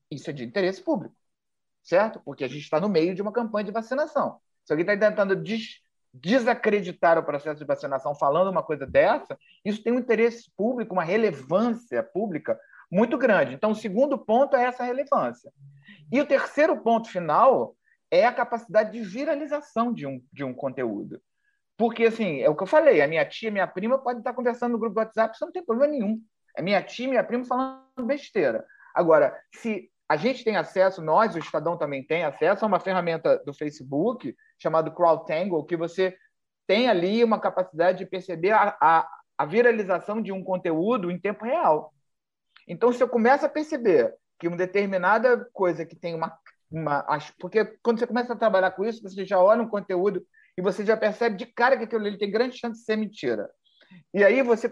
isso 0.10 0.30
é 0.30 0.34
de 0.34 0.44
interesse 0.44 0.82
público, 0.82 1.16
certo? 1.84 2.20
Porque 2.26 2.44
a 2.44 2.48
gente 2.48 2.64
está 2.64 2.80
no 2.80 2.90
meio 2.90 3.14
de 3.14 3.22
uma 3.22 3.32
campanha 3.32 3.66
de 3.66 3.72
vacinação. 3.72 4.40
Se 4.66 4.74
alguém 4.74 4.86
está 4.86 5.10
tentando 5.10 5.36
des 5.36 5.82
desacreditar 6.14 7.18
o 7.18 7.24
processo 7.24 7.60
de 7.60 7.66
vacinação 7.66 8.16
falando 8.16 8.50
uma 8.50 8.64
coisa 8.64 8.86
dessa, 8.86 9.38
isso 9.64 9.84
tem 9.84 9.94
um 9.94 10.00
interesse 10.00 10.52
público, 10.56 10.94
uma 10.94 11.04
relevância 11.04 12.02
pública 12.02 12.60
muito 12.92 13.18
grande. 13.18 13.54
Então, 13.54 13.72
o 13.72 13.76
segundo 13.76 14.18
ponto 14.18 14.56
é 14.56 14.64
essa 14.64 14.84
relevância. 14.84 15.52
E 16.12 16.20
o 16.20 16.26
terceiro 16.26 16.78
ponto 16.82 17.10
final 17.10 17.76
é 18.10 18.26
a 18.26 18.34
capacidade 18.34 18.92
de 18.92 19.02
viralização 19.02 19.94
de 19.94 20.08
um, 20.08 20.22
de 20.34 20.44
um 20.44 20.54
conteúdo. 20.54 21.22
Porque, 21.78 22.06
assim, 22.06 22.42
é 22.42 22.50
o 22.50 22.56
que 22.56 22.64
eu 22.64 22.68
falei, 22.68 23.02
a 23.02 23.08
minha 23.08 23.26
tia, 23.26 23.52
minha 23.52 23.68
prima 23.68 24.00
pode 24.00 24.20
estar 24.20 24.34
conversando 24.34 24.74
no 24.74 24.80
grupo 24.80 24.96
do 24.96 25.00
WhatsApp, 25.00 25.36
isso 25.36 25.46
não 25.46 25.52
tem 25.52 25.64
problema 25.64 25.94
nenhum. 25.94 26.20
É 26.58 26.62
minha 26.62 26.82
tia, 26.82 27.08
minha 27.08 27.24
prima 27.24 27.46
falando 27.46 28.06
besteira. 28.06 28.66
Agora, 28.94 29.40
se 29.56 29.90
a 30.10 30.18
gente 30.18 30.44
tem 30.44 30.56
acesso, 30.58 31.04
nós, 31.04 31.36
o 31.36 31.40
Estadão 31.40 31.78
também 31.78 32.04
tem 32.04 32.24
acesso 32.24 32.66
a 32.66 32.68
uma 32.68 32.80
ferramenta 32.80 33.38
do 33.46 33.54
Facebook 33.54 34.36
chamada 34.58 34.90
CrowdTangle, 34.90 35.66
que 35.68 35.78
você 35.78 36.18
tem 36.66 36.90
ali 36.90 37.24
uma 37.24 37.40
capacidade 37.40 38.00
de 38.00 38.06
perceber 38.08 38.52
a, 38.52 38.76
a, 38.82 39.08
a 39.38 39.46
viralização 39.46 40.20
de 40.20 40.32
um 40.32 40.44
conteúdo 40.44 41.12
em 41.12 41.20
tempo 41.20 41.46
real. 41.46 41.94
Então, 42.68 42.92
se 42.92 43.02
eu 43.02 43.08
começo 43.08 43.46
a 43.46 43.50
perceber 43.50 44.16
que 44.40 44.48
uma 44.48 44.58
determinada 44.58 45.48
coisa 45.54 45.86
que 45.86 45.96
tem 45.96 46.16
uma, 46.16 46.36
uma. 46.72 47.06
Porque 47.40 47.66
quando 47.84 48.00
você 48.00 48.08
começa 48.08 48.34
a 48.34 48.38
trabalhar 48.38 48.72
com 48.72 48.86
isso, 48.86 49.04
você 49.04 49.26
já 49.26 49.40
olha 49.40 49.62
um 49.62 49.68
conteúdo 49.68 50.26
e 50.58 50.62
você 50.62 50.86
já 50.86 50.98
percebe 50.98 51.38
de 51.38 51.46
cara 51.46 51.78
que 51.78 51.84
aquilo 51.84 52.06
ali 52.06 52.18
tem 52.18 52.32
grande 52.32 52.58
chance 52.58 52.80
de 52.80 52.86
ser 52.86 52.96
mentira. 52.96 53.50
E 54.14 54.24
aí 54.24 54.42
você. 54.42 54.72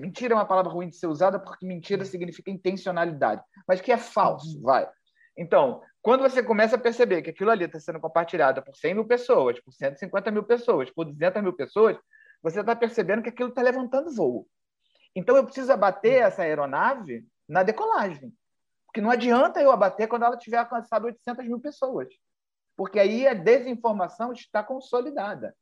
Mentira 0.00 0.34
é 0.34 0.36
uma 0.36 0.46
palavra 0.46 0.70
ruim 0.70 0.88
de 0.88 0.96
ser 0.96 1.06
usada 1.06 1.38
porque 1.38 1.66
mentira 1.66 2.04
significa 2.04 2.50
intencionalidade, 2.50 3.42
mas 3.66 3.80
que 3.80 3.92
é 3.92 3.96
falso, 3.96 4.56
uhum. 4.56 4.62
vai. 4.62 4.88
Então, 5.36 5.82
quando 6.02 6.22
você 6.22 6.42
começa 6.42 6.76
a 6.76 6.78
perceber 6.78 7.22
que 7.22 7.30
aquilo 7.30 7.50
ali 7.50 7.64
está 7.64 7.78
sendo 7.78 8.00
compartilhado 8.00 8.62
por 8.62 8.74
100 8.74 8.94
mil 8.94 9.06
pessoas, 9.06 9.60
por 9.60 9.72
150 9.72 10.30
mil 10.30 10.42
pessoas, 10.42 10.90
por 10.90 11.04
200 11.04 11.42
mil 11.42 11.52
pessoas, 11.52 11.96
você 12.42 12.60
está 12.60 12.74
percebendo 12.74 13.22
que 13.22 13.28
aquilo 13.28 13.48
está 13.48 13.62
levantando 13.62 14.14
voo. 14.14 14.46
Então, 15.14 15.36
eu 15.36 15.44
preciso 15.44 15.72
abater 15.72 16.22
essa 16.22 16.42
aeronave 16.42 17.24
na 17.48 17.62
decolagem. 17.62 18.32
Porque 18.86 19.00
que 19.00 19.00
não 19.00 19.10
adianta 19.10 19.60
eu 19.60 19.70
abater 19.70 20.08
quando 20.08 20.24
ela 20.24 20.36
tiver 20.36 20.56
alcançado 20.56 21.04
800 21.04 21.46
mil 21.46 21.60
pessoas, 21.60 22.08
porque 22.76 22.98
aí 22.98 23.28
a 23.28 23.34
desinformação 23.34 24.32
está 24.32 24.62
consolidada. 24.62 25.54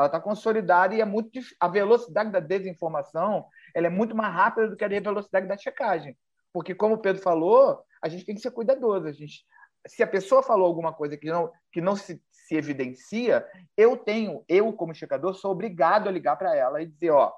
Ela 0.00 0.06
está 0.06 0.20
consolidada 0.20 0.94
e 0.94 1.00
é 1.00 1.04
muito 1.04 1.40
a 1.58 1.68
velocidade 1.68 2.30
da 2.30 2.40
desinformação 2.40 3.46
ela 3.74 3.86
é 3.86 3.90
muito 3.90 4.16
mais 4.16 4.32
rápida 4.34 4.68
do 4.68 4.76
que 4.76 4.84
a 4.84 4.88
velocidade 4.88 5.46
da 5.46 5.56
checagem, 5.56 6.16
porque 6.52 6.74
como 6.74 6.94
o 6.94 6.98
Pedro 6.98 7.22
falou, 7.22 7.82
a 8.02 8.08
gente 8.08 8.24
tem 8.24 8.34
que 8.34 8.40
ser 8.40 8.50
cuidadoso. 8.50 9.06
A 9.06 9.12
gente, 9.12 9.44
se 9.86 10.02
a 10.02 10.06
pessoa 10.06 10.42
falou 10.42 10.66
alguma 10.66 10.92
coisa 10.92 11.16
que 11.16 11.28
não 11.28 11.50
que 11.72 11.80
não 11.80 11.94
se, 11.94 12.20
se 12.30 12.56
evidencia, 12.56 13.46
eu 13.76 13.96
tenho, 13.96 14.44
eu 14.48 14.72
como 14.72 14.94
checador 14.94 15.34
sou 15.34 15.52
obrigado 15.52 16.08
a 16.08 16.12
ligar 16.12 16.36
para 16.36 16.56
ela 16.56 16.82
e 16.82 16.86
dizer, 16.86 17.10
ó, 17.10 17.32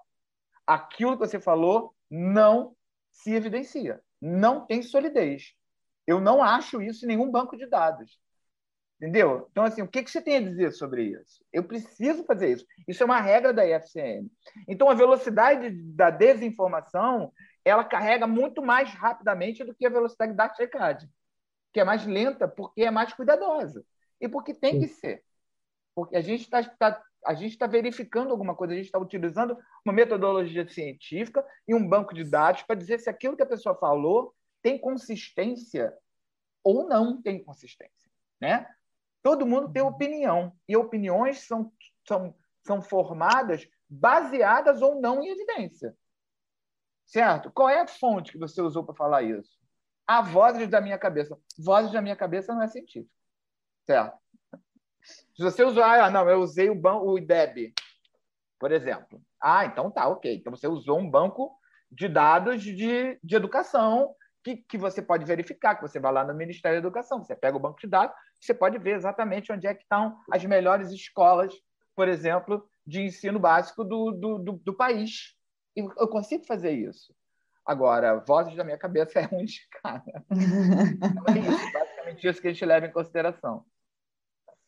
aquilo 0.67 1.19
que 1.19 1.27
você 1.27 1.39
falou 1.39 1.95
não 2.11 2.75
se 3.11 3.33
evidencia, 3.33 4.01
não 4.21 4.67
tem 4.67 4.83
solidez. 4.83 5.53
Eu 6.07 6.21
não 6.21 6.43
acho 6.43 6.83
isso 6.83 7.05
em 7.05 7.09
nenhum 7.09 7.31
banco 7.31 7.57
de 7.57 7.67
dados. 7.67 8.19
Entendeu? 9.03 9.49
Então, 9.51 9.65
assim, 9.65 9.83
o 9.83 9.89
que, 9.89 10.01
que 10.01 10.09
você 10.13 10.23
tem 10.23 10.37
a 10.37 10.41
dizer 10.41 10.71
sobre 10.71 11.03
isso? 11.03 11.45
Eu 11.53 11.65
preciso 11.65 12.23
fazer 12.23 12.53
isso. 12.53 12.65
Isso 12.87 13.03
é 13.03 13.07
uma 13.07 13.21
regra 13.21 13.53
da 13.53 13.67
IFCN. 13.67 14.31
Então, 14.69 14.89
a 14.89 14.95
velocidade 14.95 15.71
da 15.93 16.09
desinformação, 16.09 17.33
ela 17.65 17.83
carrega 17.83 18.29
muito 18.29 18.63
mais 18.63 18.91
rapidamente 18.95 19.65
do 19.65 19.75
que 19.75 19.85
a 19.85 19.91
velocidade 19.91 20.35
da 20.35 20.55
checagem, 20.55 21.11
que 21.73 21.81
é 21.81 21.85
mais 21.85 22.07
lenta 22.07 22.47
porque 22.47 22.83
é 22.83 22.93
mais 22.93 23.13
cuidadosa. 23.13 23.85
E 24.21 24.29
porque 24.29 24.55
tem 24.55 24.79
que 24.79 24.87
ser. 24.87 25.25
Porque 25.97 26.15
a 26.15 26.21
gente 26.21 26.43
está 26.43 26.63
tá, 26.63 27.03
a 27.27 27.35
gente 27.35 27.55
está 27.55 27.67
verificando 27.67 28.31
alguma 28.31 28.55
coisa, 28.55 28.73
a 28.73 28.77
gente 28.77 28.87
está 28.87 29.01
utilizando 29.01 29.59
uma 29.85 29.93
metodologia 29.93 30.69
científica 30.69 31.45
e 31.67 31.75
um 31.75 31.89
banco 31.89 32.15
de 32.15 32.23
dados 32.23 32.63
para 32.63 32.77
dizer 32.77 33.01
se 33.01 33.11
aquilo 33.11 33.37
que 33.37 33.43
a 33.43 33.47
pessoa 33.47 33.75
falou 33.75 34.33
tem 34.63 34.79
consistência 34.79 35.93
ou 36.63 36.87
não 36.87 37.21
tem 37.21 37.43
consistência, 37.43 38.09
né? 38.41 38.65
Todo 39.23 39.47
mundo 39.47 39.73
tem 39.73 39.83
opinião 39.83 40.53
e 40.69 40.77
opiniões 40.77 41.47
são, 41.47 41.73
são, 42.07 42.35
são 42.67 42.83
formadas 42.83 43.69
baseadas 43.89 44.83
ou 44.83 45.01
não 45.01 45.23
em 45.23 45.29
evidência. 45.29 45.97
Certo? 47.07 47.51
Qual 47.53 47.69
é 47.69 47.81
a 47.81 47.87
fonte 47.87 48.33
que 48.33 48.39
você 48.39 48.61
usou 48.61 48.85
para 48.85 48.95
falar 48.95 49.23
isso? 49.23 49.61
A 50.07 50.23
vozes 50.23 50.69
da 50.69 50.81
minha 50.81 50.99
cabeça. 50.99 51.39
Vozes 51.59 51.93
da 51.93 52.03
minha 52.03 52.17
cabeça 52.17 52.55
não 52.55 52.63
é 52.63 52.69
científico. 52.69 53.15
Certo? 53.87 54.17
Se 55.03 55.43
você 55.43 55.65
usar, 55.65 56.05
ah, 56.05 56.11
não, 56.11 56.29
eu 56.29 56.41
usei 56.41 56.71
o, 56.71 56.75
banco, 56.75 57.07
o 57.07 57.19
IDEB, 57.19 57.75
por 58.59 58.73
exemplo. 58.73 59.21
Ah, 59.41 59.65
então 59.67 59.91
tá, 59.91 60.09
ok. 60.09 60.35
Então 60.35 60.55
você 60.55 60.69
usou 60.69 60.99
um 60.99 61.11
banco 61.11 61.57
de 61.91 62.09
dados 62.09 62.63
de, 62.63 63.19
de 63.23 63.37
educação 63.37 64.15
que, 64.43 64.57
que 64.57 64.79
você 64.79 65.01
pode 65.01 65.25
verificar, 65.25 65.75
que 65.77 65.83
você 65.83 65.99
vai 66.01 66.13
lá 66.13 66.25
no 66.25 66.35
Ministério 66.35 66.81
da 66.81 66.87
Educação, 66.87 67.23
você 67.23 67.35
pega 67.35 67.57
o 67.57 67.61
banco 67.61 67.81
de 67.81 67.87
dados, 67.87 68.15
você 68.41 68.53
pode 68.53 68.79
ver 68.79 68.97
exatamente 68.97 69.53
onde 69.53 69.67
é 69.67 69.75
que 69.75 69.83
estão 69.83 70.19
as 70.31 70.45
melhores 70.45 70.91
escolas, 70.91 71.55
por 71.95 72.09
exemplo, 72.09 72.67
de 72.87 73.03
ensino 73.03 73.39
básico 73.39 73.85
do, 73.85 74.11
do, 74.13 74.39
do, 74.39 74.53
do 74.65 74.75
país. 74.75 75.37
E 75.77 75.81
eu 75.81 76.09
consigo 76.09 76.45
fazer 76.45 76.73
isso. 76.73 77.15
Agora, 77.65 78.19
vozes 78.27 78.57
da 78.57 78.65
minha 78.65 78.79
cabeça 78.79 79.21
é 79.21 79.29
um 79.33 79.45
de 79.45 79.61
cada. 79.83 80.25
Então 80.33 81.35
é 81.35 81.39
isso, 81.39 81.73
basicamente 81.73 82.29
isso 82.29 82.41
que 82.41 82.49
a 82.49 82.53
gente 82.53 82.65
leva 82.65 82.87
em 82.87 82.93
consideração. 82.93 83.65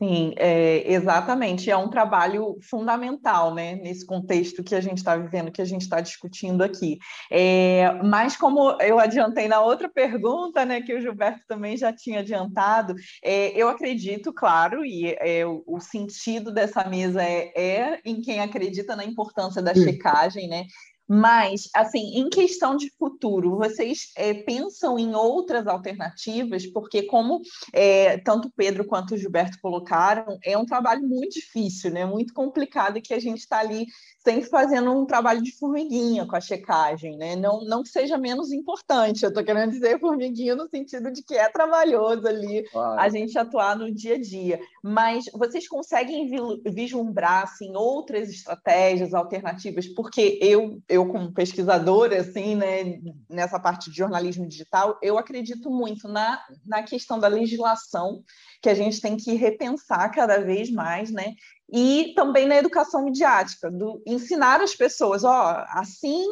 Sim, 0.02 0.35
é, 0.37 0.92
exatamente. 0.92 1.70
É 1.70 1.76
um 1.76 1.88
trabalho 1.88 2.59
fundamental, 2.68 3.54
né, 3.54 3.76
nesse 3.76 4.04
contexto 4.04 4.64
que 4.64 4.74
a 4.74 4.80
gente 4.80 4.98
está 4.98 5.16
vivendo, 5.16 5.52
que 5.52 5.62
a 5.62 5.64
gente 5.64 5.83
está 5.83 6.00
discutindo 6.00 6.62
aqui. 6.62 6.98
É, 7.30 7.92
mas 8.02 8.37
como 8.37 8.76
eu 8.80 8.98
adiantei 8.98 9.46
na 9.46 9.61
outra 9.61 9.88
pergunta, 9.88 10.64
né, 10.64 10.80
que 10.80 10.92
o 10.92 11.00
Gilberto 11.00 11.42
também 11.46 11.76
já 11.76 11.92
tinha 11.92 12.20
adiantado, 12.20 12.94
é, 13.22 13.50
eu 13.50 13.68
acredito, 13.68 14.33
claro, 14.33 14.85
e 14.85 15.16
é, 15.20 15.46
o, 15.46 15.78
sentido 15.80 16.52
dessa 16.52 16.85
mesa 16.85 17.22
é, 17.22 17.52
é, 17.57 18.00
em 18.04 18.20
quem 18.20 18.40
acredita 18.40 18.96
na 18.96 19.04
importância 19.04 19.62
da 19.62 19.74
checagem, 19.74 20.48
né? 20.48 20.64
Mas, 21.06 21.68
assim, 21.74 22.18
em 22.18 22.30
questão 22.30 22.76
de 22.76 22.90
futuro, 22.98 23.56
vocês 23.56 24.10
é, 24.16 24.32
pensam 24.34 24.98
em 24.98 25.14
outras 25.14 25.66
alternativas? 25.66 26.66
Porque, 26.66 27.02
como 27.02 27.40
é, 27.72 28.18
tanto 28.18 28.50
Pedro 28.56 28.86
quanto 28.86 29.14
o 29.14 29.18
Gilberto 29.18 29.58
colocaram, 29.60 30.38
é 30.42 30.56
um 30.56 30.64
trabalho 30.64 31.06
muito 31.06 31.34
difícil, 31.34 31.90
né? 31.90 32.06
muito 32.06 32.32
complicado, 32.32 33.02
que 33.02 33.12
a 33.12 33.20
gente 33.20 33.40
está 33.40 33.58
ali 33.58 33.86
sempre 34.24 34.48
fazendo 34.48 34.90
um 34.90 35.04
trabalho 35.04 35.42
de 35.42 35.52
formiguinha 35.52 36.26
com 36.26 36.34
a 36.34 36.40
checagem, 36.40 37.16
né? 37.16 37.37
Não, 37.37 37.62
não 37.64 37.82
que 37.82 37.90
seja 37.90 38.16
menos 38.16 38.50
importante, 38.50 39.22
eu 39.22 39.28
estou 39.28 39.44
querendo 39.44 39.70
dizer 39.70 40.00
formiguinha 40.00 40.56
no 40.56 40.66
sentido 40.66 41.12
de 41.12 41.22
que 41.22 41.34
é 41.34 41.48
trabalhoso 41.50 42.26
ali 42.26 42.62
claro. 42.70 42.98
a 42.98 43.08
gente 43.10 43.38
atuar 43.38 43.76
no 43.76 43.92
dia 43.92 44.14
a 44.14 44.20
dia. 44.20 44.58
Mas 44.82 45.26
vocês 45.34 45.68
conseguem 45.68 46.30
vislumbrar 46.64 47.42
assim, 47.42 47.76
outras 47.76 48.30
estratégias, 48.30 49.12
alternativas? 49.12 49.87
Porque 49.88 50.38
eu 50.40 50.82
eu 50.88 51.06
como 51.06 51.32
pesquisadora, 51.32 52.20
assim, 52.20 52.54
né, 52.54 52.98
nessa 53.28 53.60
parte 53.60 53.90
de 53.90 53.96
jornalismo 53.96 54.48
digital, 54.48 54.98
eu 55.02 55.18
acredito 55.18 55.70
muito 55.70 56.08
na, 56.08 56.42
na 56.64 56.82
questão 56.82 57.18
da 57.18 57.28
legislação, 57.28 58.22
que 58.62 58.70
a 58.70 58.74
gente 58.74 59.00
tem 59.00 59.16
que 59.16 59.34
repensar 59.34 60.10
cada 60.10 60.38
vez 60.38 60.70
mais, 60.70 61.10
né? 61.10 61.34
E 61.72 62.12
também 62.14 62.46
na 62.46 62.57
educação 62.57 63.05
midiática, 63.05 63.70
do 63.70 64.03
ensinar 64.07 64.61
as 64.61 64.74
pessoas, 64.74 65.24
ó, 65.24 65.64
assim 65.70 66.24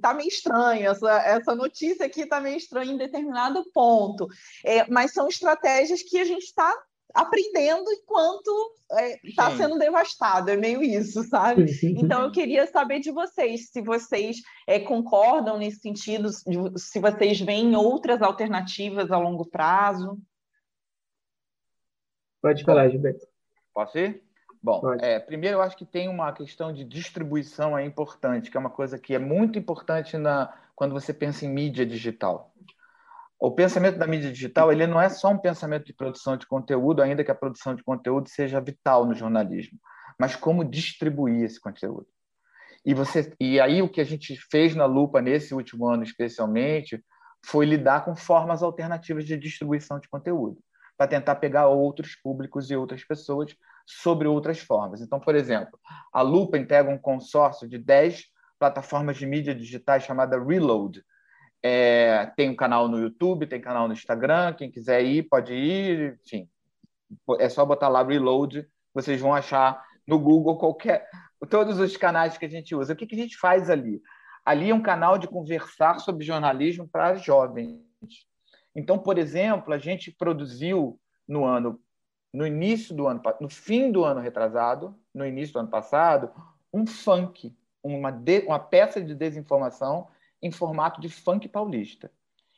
tá 0.00 0.14
meio 0.14 0.28
estranho, 0.28 0.88
essa, 0.88 1.10
essa 1.22 1.54
notícia 1.54 2.06
aqui 2.06 2.26
tá 2.26 2.40
meio 2.40 2.56
estranha 2.56 2.92
em 2.92 2.98
determinado 2.98 3.64
ponto. 3.72 4.28
É, 4.64 4.88
mas 4.88 5.12
são 5.12 5.28
estratégias 5.28 6.02
que 6.02 6.18
a 6.18 6.24
gente 6.24 6.44
está 6.44 6.72
aprendendo 7.12 7.90
enquanto 7.90 8.72
está 9.24 9.50
é, 9.50 9.50
tá 9.50 9.56
sendo 9.56 9.78
devastado, 9.78 10.50
é 10.50 10.56
meio 10.56 10.82
isso, 10.82 11.24
sabe? 11.24 11.66
Então 11.82 12.22
eu 12.22 12.30
queria 12.30 12.66
saber 12.66 13.00
de 13.00 13.10
vocês, 13.10 13.68
se 13.70 13.82
vocês 13.82 14.38
é, 14.66 14.78
concordam 14.78 15.58
nesse 15.58 15.80
sentido, 15.80 16.30
se 16.32 17.00
vocês 17.00 17.40
veem 17.40 17.74
outras 17.74 18.22
alternativas 18.22 19.10
a 19.10 19.18
longo 19.18 19.44
prazo. 19.44 20.18
Pode 22.40 22.64
falar, 22.64 22.88
Gilberto. 22.88 23.26
Posso 23.74 23.98
ir? 23.98 24.29
Bom, 24.62 24.82
é, 25.00 25.18
primeiro 25.18 25.56
eu 25.56 25.62
acho 25.62 25.76
que 25.76 25.86
tem 25.86 26.08
uma 26.08 26.32
questão 26.32 26.72
de 26.72 26.84
distribuição 26.84 27.76
é 27.76 27.84
importante, 27.84 28.50
que 28.50 28.56
é 28.56 28.60
uma 28.60 28.70
coisa 28.70 28.98
que 28.98 29.14
é 29.14 29.18
muito 29.18 29.58
importante 29.58 30.18
na, 30.18 30.52
quando 30.74 30.92
você 30.92 31.14
pensa 31.14 31.46
em 31.46 31.48
mídia 31.48 31.86
digital 31.86 32.52
o 33.40 33.50
pensamento 33.50 33.98
da 33.98 34.06
mídia 34.06 34.30
digital 34.30 34.70
ele 34.70 34.86
não 34.86 35.00
é 35.00 35.08
só 35.08 35.30
um 35.30 35.38
pensamento 35.38 35.86
de 35.86 35.94
produção 35.94 36.36
de 36.36 36.46
conteúdo, 36.46 37.00
ainda 37.00 37.24
que 37.24 37.30
a 37.30 37.34
produção 37.34 37.74
de 37.74 37.82
conteúdo 37.82 38.28
seja 38.28 38.60
vital 38.60 39.06
no 39.06 39.14
jornalismo, 39.14 39.78
mas 40.18 40.36
como 40.36 40.62
distribuir 40.62 41.42
esse 41.42 41.58
conteúdo. 41.58 42.06
E 42.84 42.92
você 42.92 43.34
e 43.40 43.58
aí 43.58 43.80
o 43.80 43.88
que 43.88 44.00
a 44.00 44.04
gente 44.04 44.36
fez 44.50 44.74
na 44.74 44.84
Lupa 44.84 45.22
nesse 45.22 45.54
último 45.54 45.86
ano 45.86 46.02
especialmente 46.02 47.02
foi 47.46 47.64
lidar 47.64 48.04
com 48.04 48.14
formas 48.14 48.62
alternativas 48.62 49.24
de 49.24 49.38
distribuição 49.38 49.98
de 49.98 50.08
conteúdo, 50.08 50.58
para 50.98 51.08
tentar 51.08 51.36
pegar 51.36 51.66
outros 51.66 52.14
públicos 52.22 52.70
e 52.70 52.76
outras 52.76 53.02
pessoas 53.04 53.56
sobre 53.90 54.28
outras 54.28 54.58
formas. 54.58 55.00
Então, 55.00 55.18
por 55.20 55.34
exemplo, 55.34 55.78
a 56.12 56.22
Lupa 56.22 56.58
integra 56.58 56.92
um 56.92 56.98
consórcio 56.98 57.68
de 57.68 57.78
10 57.78 58.24
plataformas 58.58 59.16
de 59.16 59.26
mídia 59.26 59.54
digitais 59.54 60.04
chamada 60.04 60.42
Reload, 60.42 61.02
é, 61.62 62.26
tem 62.36 62.48
um 62.48 62.56
canal 62.56 62.88
no 62.88 62.98
YouTube, 62.98 63.46
tem 63.46 63.60
canal 63.60 63.86
no 63.86 63.92
Instagram. 63.92 64.54
Quem 64.54 64.70
quiser 64.70 65.02
ir, 65.04 65.24
pode 65.24 65.52
ir. 65.52 66.18
Enfim, 66.24 66.48
é 67.38 67.48
só 67.48 67.64
botar 67.64 67.88
lá 67.88 68.02
Reload. 68.02 68.66
Vocês 68.94 69.20
vão 69.20 69.34
achar 69.34 69.82
no 70.06 70.18
Google 70.18 70.56
qualquer 70.56 71.06
todos 71.48 71.78
os 71.78 71.96
canais 71.96 72.36
que 72.36 72.46
a 72.46 72.48
gente 72.48 72.74
usa. 72.74 72.92
O 72.92 72.96
que, 72.96 73.06
que 73.06 73.14
a 73.14 73.18
gente 73.18 73.36
faz 73.36 73.70
ali? 73.70 74.00
Ali 74.44 74.70
é 74.70 74.74
um 74.74 74.82
canal 74.82 75.18
de 75.18 75.28
conversar 75.28 75.98
sobre 76.00 76.24
jornalismo 76.24 76.88
para 76.88 77.14
jovens. 77.16 77.78
Então, 78.74 78.98
por 78.98 79.18
exemplo, 79.18 79.72
a 79.72 79.78
gente 79.78 80.10
produziu 80.10 80.98
no 81.26 81.44
ano, 81.44 81.80
no 82.32 82.46
início 82.46 82.94
do 82.94 83.06
ano, 83.06 83.20
no 83.40 83.48
fim 83.48 83.90
do 83.90 84.04
ano 84.04 84.20
retrasado, 84.20 84.94
no 85.12 85.26
início 85.26 85.52
do 85.54 85.60
ano 85.60 85.68
passado, 85.68 86.30
um 86.72 86.86
funk, 86.86 87.54
uma, 87.82 88.10
de, 88.10 88.40
uma 88.40 88.58
peça 88.58 89.00
de 89.00 89.14
desinformação 89.14 90.08
em 90.40 90.50
formato 90.50 91.00
de 91.00 91.08
funk 91.08 91.48
paulista. 91.48 92.10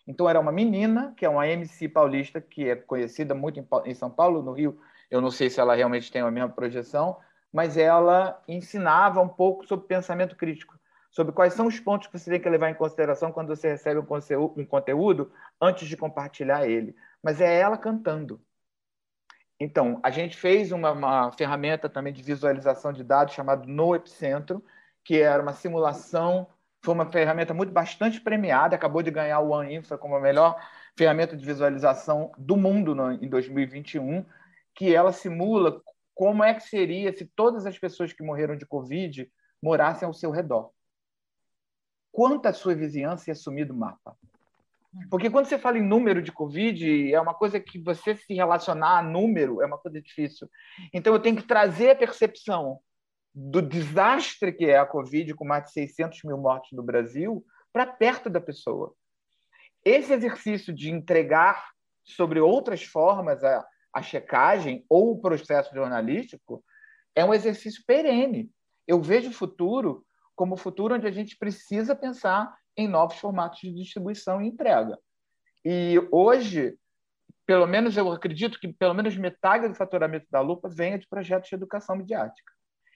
Então 0.07 0.29
era 0.29 0.39
uma 0.39 0.53
menina, 0.53 1.15
que 1.17 1.25
é 1.25 1.29
uma 1.29 1.47
MC 1.47 1.89
paulista, 1.89 2.41
que 2.41 2.69
é 2.69 2.77
conhecida 2.77 3.35
muito 3.35 3.65
em 3.85 3.95
São 3.95 4.11
Paulo, 4.11 4.43
no 4.43 4.53
Rio. 4.53 4.79
Eu 5.11 5.21
não 5.21 5.31
sei 5.31 5.49
se 5.49 5.61
ela 5.61 5.75
realmente 5.75 6.11
tem 6.11 6.23
a 6.23 6.31
mesma 6.31 6.51
projeção, 6.51 7.17
mas 7.53 7.77
ela 7.77 8.43
ensinava 8.49 9.21
um 9.21 9.29
pouco 9.29 9.67
sobre 9.67 9.87
pensamento 9.87 10.37
crítico, 10.37 10.79
sobre 11.11 11.33
quais 11.33 11.55
são 11.55 11.67
os 11.67 11.79
pontos 11.79 12.09
que 12.09 12.19
você 12.19 12.31
tem 12.31 12.41
que 12.41 12.49
levar 12.49 12.71
em 12.71 12.75
consideração 12.75 13.31
quando 13.31 13.49
você 13.49 13.69
recebe 13.71 14.01
um 14.01 14.65
conteúdo 14.65 15.31
antes 15.61 15.87
de 15.87 15.97
compartilhar 15.97 16.67
ele. 16.67 16.97
Mas 17.23 17.41
é 17.41 17.59
ela 17.61 17.79
cantando. 17.79 18.41
Então, 19.63 20.01
a 20.03 20.11
gente 20.11 20.37
fez 20.37 20.73
uma, 20.73 20.91
uma 20.91 21.33
ferramenta 21.33 21.89
também 21.89 22.13
de 22.13 22.21
visualização 22.21 22.93
de 22.93 23.05
dados 23.05 23.35
chamada 23.35 23.65
No 23.65 23.95
Epicentro, 23.95 24.65
que 25.05 25.21
era 25.21 25.41
uma 25.41 25.53
simulação 25.53 26.49
foi 26.85 26.95
uma 26.95 27.07
ferramenta 27.07 27.55
muito 27.55 27.73
bastante 27.73 28.21
premiada, 28.21 28.75
acabou 28.75 29.03
de 29.03 29.11
ganhar 29.13 29.39
o 29.39 29.51
One 29.51 29.77
Infra 29.77 29.97
como 29.97 30.17
a 30.17 30.21
melhor 30.21 30.61
ferramenta 30.99 31.37
de 31.37 31.47
visualização 31.47 32.33
do 32.37 32.57
mundo 32.57 32.93
no, 32.93 33.13
em 33.13 33.29
2021, 33.29 34.25
que 34.75 34.93
ela 34.93 35.13
simula 35.13 35.81
como 36.13 36.43
é 36.43 36.53
que 36.53 36.65
seria 36.65 37.17
se 37.17 37.25
todas 37.25 37.67
as 37.67 37.79
pessoas 37.79 38.13
que 38.13 38.23
morreram 38.25 38.57
de 38.57 38.67
Covid 38.67 39.31
morassem 39.63 40.07
ao 40.07 40.13
seu 40.13 40.33
redor. 40.33 40.73
Quanta 42.11 42.53
sua 42.53 42.75
vizinhança 42.75 43.31
ia 43.31 43.35
sumir 43.37 43.65
do 43.65 43.75
mapa? 43.75 44.17
Porque 45.11 45.31
quando 45.31 45.47
você 45.47 45.59
fala 45.59 45.79
em 45.79 45.83
número 45.83 46.23
de 46.23 46.31
Covid, 46.31 47.13
é 47.13 47.21
uma 47.21 47.33
coisa 47.35 47.59
que 47.59 47.79
você 47.79 48.15
se 48.15 48.35
relacionar 48.35 48.99
a 48.99 49.03
número 49.03 49.63
é 49.63 49.67
uma 49.67 49.79
coisa 49.79 50.01
difícil. 50.01 50.49
Então, 50.93 51.15
eu 51.15 51.21
tenho 51.21 51.37
que 51.37 51.47
trazer 51.47 51.91
a 51.91 51.97
percepção 51.97 52.79
do 53.35 53.63
desastre 53.63 54.53
que 54.53 54.67
é 54.67 54.77
a 54.77 54.87
Covid, 54.87 55.35
com 55.35 55.47
mais 55.47 55.65
de 55.65 55.73
600 55.73 56.23
mil 56.25 56.37
mortes 56.37 56.73
no 56.73 56.83
Brasil, 56.83 57.45
para 57.73 57.87
perto 57.87 58.29
da 58.29 58.41
pessoa. 58.41 58.95
Esse 59.83 60.13
exercício 60.13 60.73
de 60.73 60.91
entregar 60.91 61.71
sobre 62.05 62.39
outras 62.41 62.83
formas 62.83 63.43
a, 63.43 63.67
a 63.93 64.03
checagem 64.03 64.85
ou 64.89 65.13
o 65.13 65.21
processo 65.21 65.75
jornalístico 65.75 66.63
é 67.15 67.25
um 67.25 67.33
exercício 67.33 67.83
perene. 67.87 68.51
Eu 68.87 69.01
vejo 69.01 69.31
o 69.31 69.35
futuro 69.35 70.05
como 70.35 70.55
o 70.55 70.59
futuro 70.59 70.95
onde 70.95 71.07
a 71.07 71.11
gente 71.11 71.37
precisa 71.39 71.95
pensar 71.97 72.55
em 72.77 72.89
novos 72.89 73.19
formatos 73.19 73.61
de 73.61 73.73
distribuição 73.73 74.41
e 74.41 74.49
entrega. 74.49 74.99
E 75.65 75.97
hoje, 76.11 76.77
pelo 77.47 77.67
menos 77.67 77.97
eu 77.97 78.11
acredito 78.11 78.59
que 78.59 78.73
pelo 78.73 78.95
menos 78.95 79.17
metade 79.17 79.69
do 79.69 79.75
faturamento 79.75 80.27
da 80.31 80.41
Lupa 80.41 80.69
venha 80.69 80.99
de 80.99 81.09
projetos 81.09 81.49
de 81.49 81.55
educação 81.55 81.97
midiática. 81.97 82.53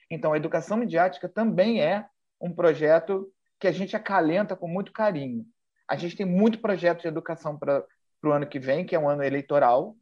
Então, 0.09 0.33
a 0.33 0.37
educação 0.37 0.77
midiática 0.77 1.27
também 1.27 1.81
é 1.81 2.05
um 2.39 2.53
projeto 2.53 3.31
que 3.59 3.67
a 3.67 3.71
gente 3.71 3.95
acalenta 3.95 4.55
com 4.55 4.67
muito 4.67 4.91
carinho. 4.91 5.45
A 5.87 5.95
gente 5.95 6.15
tem 6.15 6.25
muito 6.25 6.59
projeto 6.59 7.01
de 7.01 7.07
educação 7.07 7.57
para 7.57 7.83
o 8.23 8.31
ano 8.31 8.47
que 8.47 8.59
vem, 8.59 8.85
que 8.85 8.95
é 8.95 8.99
um 8.99 9.09
ano 9.09 9.23
eleitoral, 9.23 9.95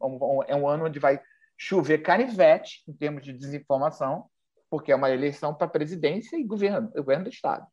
é 0.46 0.54
um 0.54 0.68
ano 0.68 0.86
onde 0.86 0.98
vai 0.98 1.20
chover 1.56 1.98
canivete 1.98 2.82
em 2.88 2.92
termos 2.92 3.22
de 3.22 3.32
desinformação, 3.32 4.28
porque 4.68 4.92
é 4.92 4.96
uma 4.96 5.10
eleição 5.10 5.54
para 5.54 5.68
presidência 5.68 6.36
e 6.36 6.44
governo, 6.44 6.90
governo 6.90 7.24
do 7.24 7.30
Estado. 7.30 7.66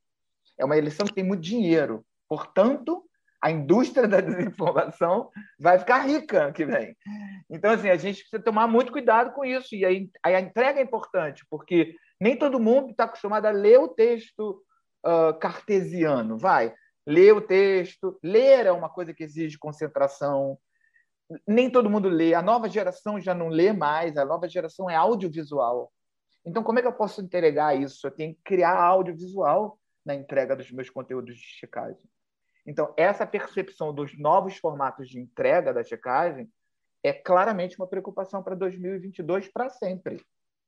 É 0.58 0.66
uma 0.66 0.78
eleição 0.78 1.06
que 1.06 1.14
tem 1.14 1.24
muito 1.24 1.42
dinheiro. 1.42 2.06
Portanto, 2.28 3.04
a 3.44 3.52
indústria 3.52 4.08
da 4.08 4.22
desinformação 4.22 5.30
vai 5.60 5.78
ficar 5.78 6.00
rica 6.00 6.46
ano 6.46 6.54
que 6.54 6.66
vem. 6.66 6.96
Então, 7.50 7.72
assim, 7.72 7.90
a 7.90 7.98
gente 7.98 8.22
precisa 8.22 8.42
tomar 8.42 8.68
muito 8.68 8.92
cuidado 8.92 9.34
com 9.34 9.44
isso. 9.44 9.76
E 9.76 9.84
aí, 9.84 10.10
a 10.24 10.40
entrega 10.40 10.80
é 10.80 10.84
importante, 10.84 11.46
porque 11.50 11.96
nem 12.22 12.38
todo 12.38 12.60
mundo 12.60 12.92
está 12.92 13.04
acostumado 13.04 13.46
a 13.46 13.52
ler 13.52 13.80
o 13.80 13.90
texto 13.90 14.64
uh, 15.06 15.38
cartesiano. 15.40 16.38
Vai, 16.38 16.74
ler 17.06 17.34
o 17.34 17.42
texto. 17.42 18.18
Ler 18.24 18.66
é 18.66 18.72
uma 18.72 18.88
coisa 18.88 19.14
que 19.14 19.26
exige 19.26 19.60
concentração. 19.60 20.58
Nem 21.46 21.70
todo 21.70 21.90
mundo 21.90 22.08
lê. 22.08 22.34
A 22.34 22.42
nova 22.42 22.70
geração 22.70 23.20
já 23.20 23.34
não 23.34 23.50
lê 23.50 23.74
mais. 23.74 24.16
A 24.16 24.24
nova 24.24 24.48
geração 24.48 24.90
é 24.90 24.96
audiovisual. 24.96 25.92
Então, 26.46 26.64
como 26.64 26.80
é 26.80 26.82
que 26.82 26.88
eu 26.88 26.94
posso 26.94 27.22
entregar 27.22 27.78
isso? 27.78 28.08
Eu 28.08 28.12
tenho 28.12 28.34
que 28.36 28.42
criar 28.42 28.82
audiovisual 28.82 29.78
na 30.06 30.16
entrega 30.16 30.56
dos 30.56 30.70
meus 30.72 30.90
conteúdos 30.90 31.36
de 31.36 31.44
checagem. 31.44 32.04
Então, 32.66 32.94
essa 32.98 33.26
percepção 33.28 33.94
dos 33.94 34.18
novos 34.18 34.58
formatos 34.58 35.10
de 35.10 35.20
entrega 35.20 35.74
da 35.74 35.84
checagem 35.84 36.50
é 37.04 37.12
claramente 37.12 37.78
uma 37.78 37.88
preocupação 37.88 38.42
para 38.42 38.56
2022 38.56 39.50
para 39.50 39.70
sempre 39.70 40.24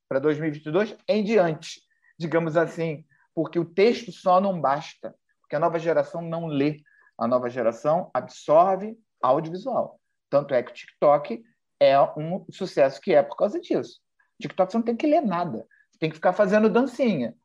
para 0.08 0.20
2022 0.20 0.96
em 1.08 1.24
diante, 1.24 1.82
digamos 2.18 2.56
assim, 2.56 3.06
porque 3.34 3.60
o 3.60 3.66
texto 3.66 4.12
só 4.12 4.40
não 4.40 4.60
basta, 4.60 5.16
porque 5.42 5.56
a 5.56 5.60
nova 5.60 5.80
geração 5.80 6.22
não 6.22 6.48
lê, 6.48 6.78
a 7.18 7.28
nova 7.28 7.50
geração 7.50 8.10
absorve 8.14 8.98
audiovisual. 9.22 10.00
Tanto 10.30 10.54
é 10.54 10.64
que 10.64 10.72
o 10.72 10.74
TikTok 10.74 11.44
é 11.80 12.00
um 12.00 12.46
sucesso 12.52 13.02
que 13.02 13.14
é 13.14 13.24
por 13.24 13.36
causa 13.36 13.60
disso. 13.60 14.00
TikTok 14.42 14.72
você 14.72 14.78
não 14.78 14.86
tem 14.86 14.96
que 14.96 15.08
ler 15.08 15.22
nada, 15.22 15.66
você 15.92 16.00
tem 16.00 16.10
que 16.10 16.16
ficar 16.16 16.34
fazendo 16.34 16.70
dancinha. 16.70 17.36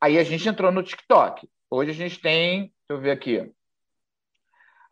Aí 0.00 0.18
a 0.18 0.24
gente 0.24 0.48
entrou 0.48 0.72
no 0.72 0.82
TikTok. 0.82 1.48
Hoje 1.70 1.90
a 1.90 1.94
gente 1.94 2.20
tem, 2.20 2.60
deixa 2.60 2.74
eu 2.90 3.00
ver 3.00 3.10
aqui, 3.10 3.52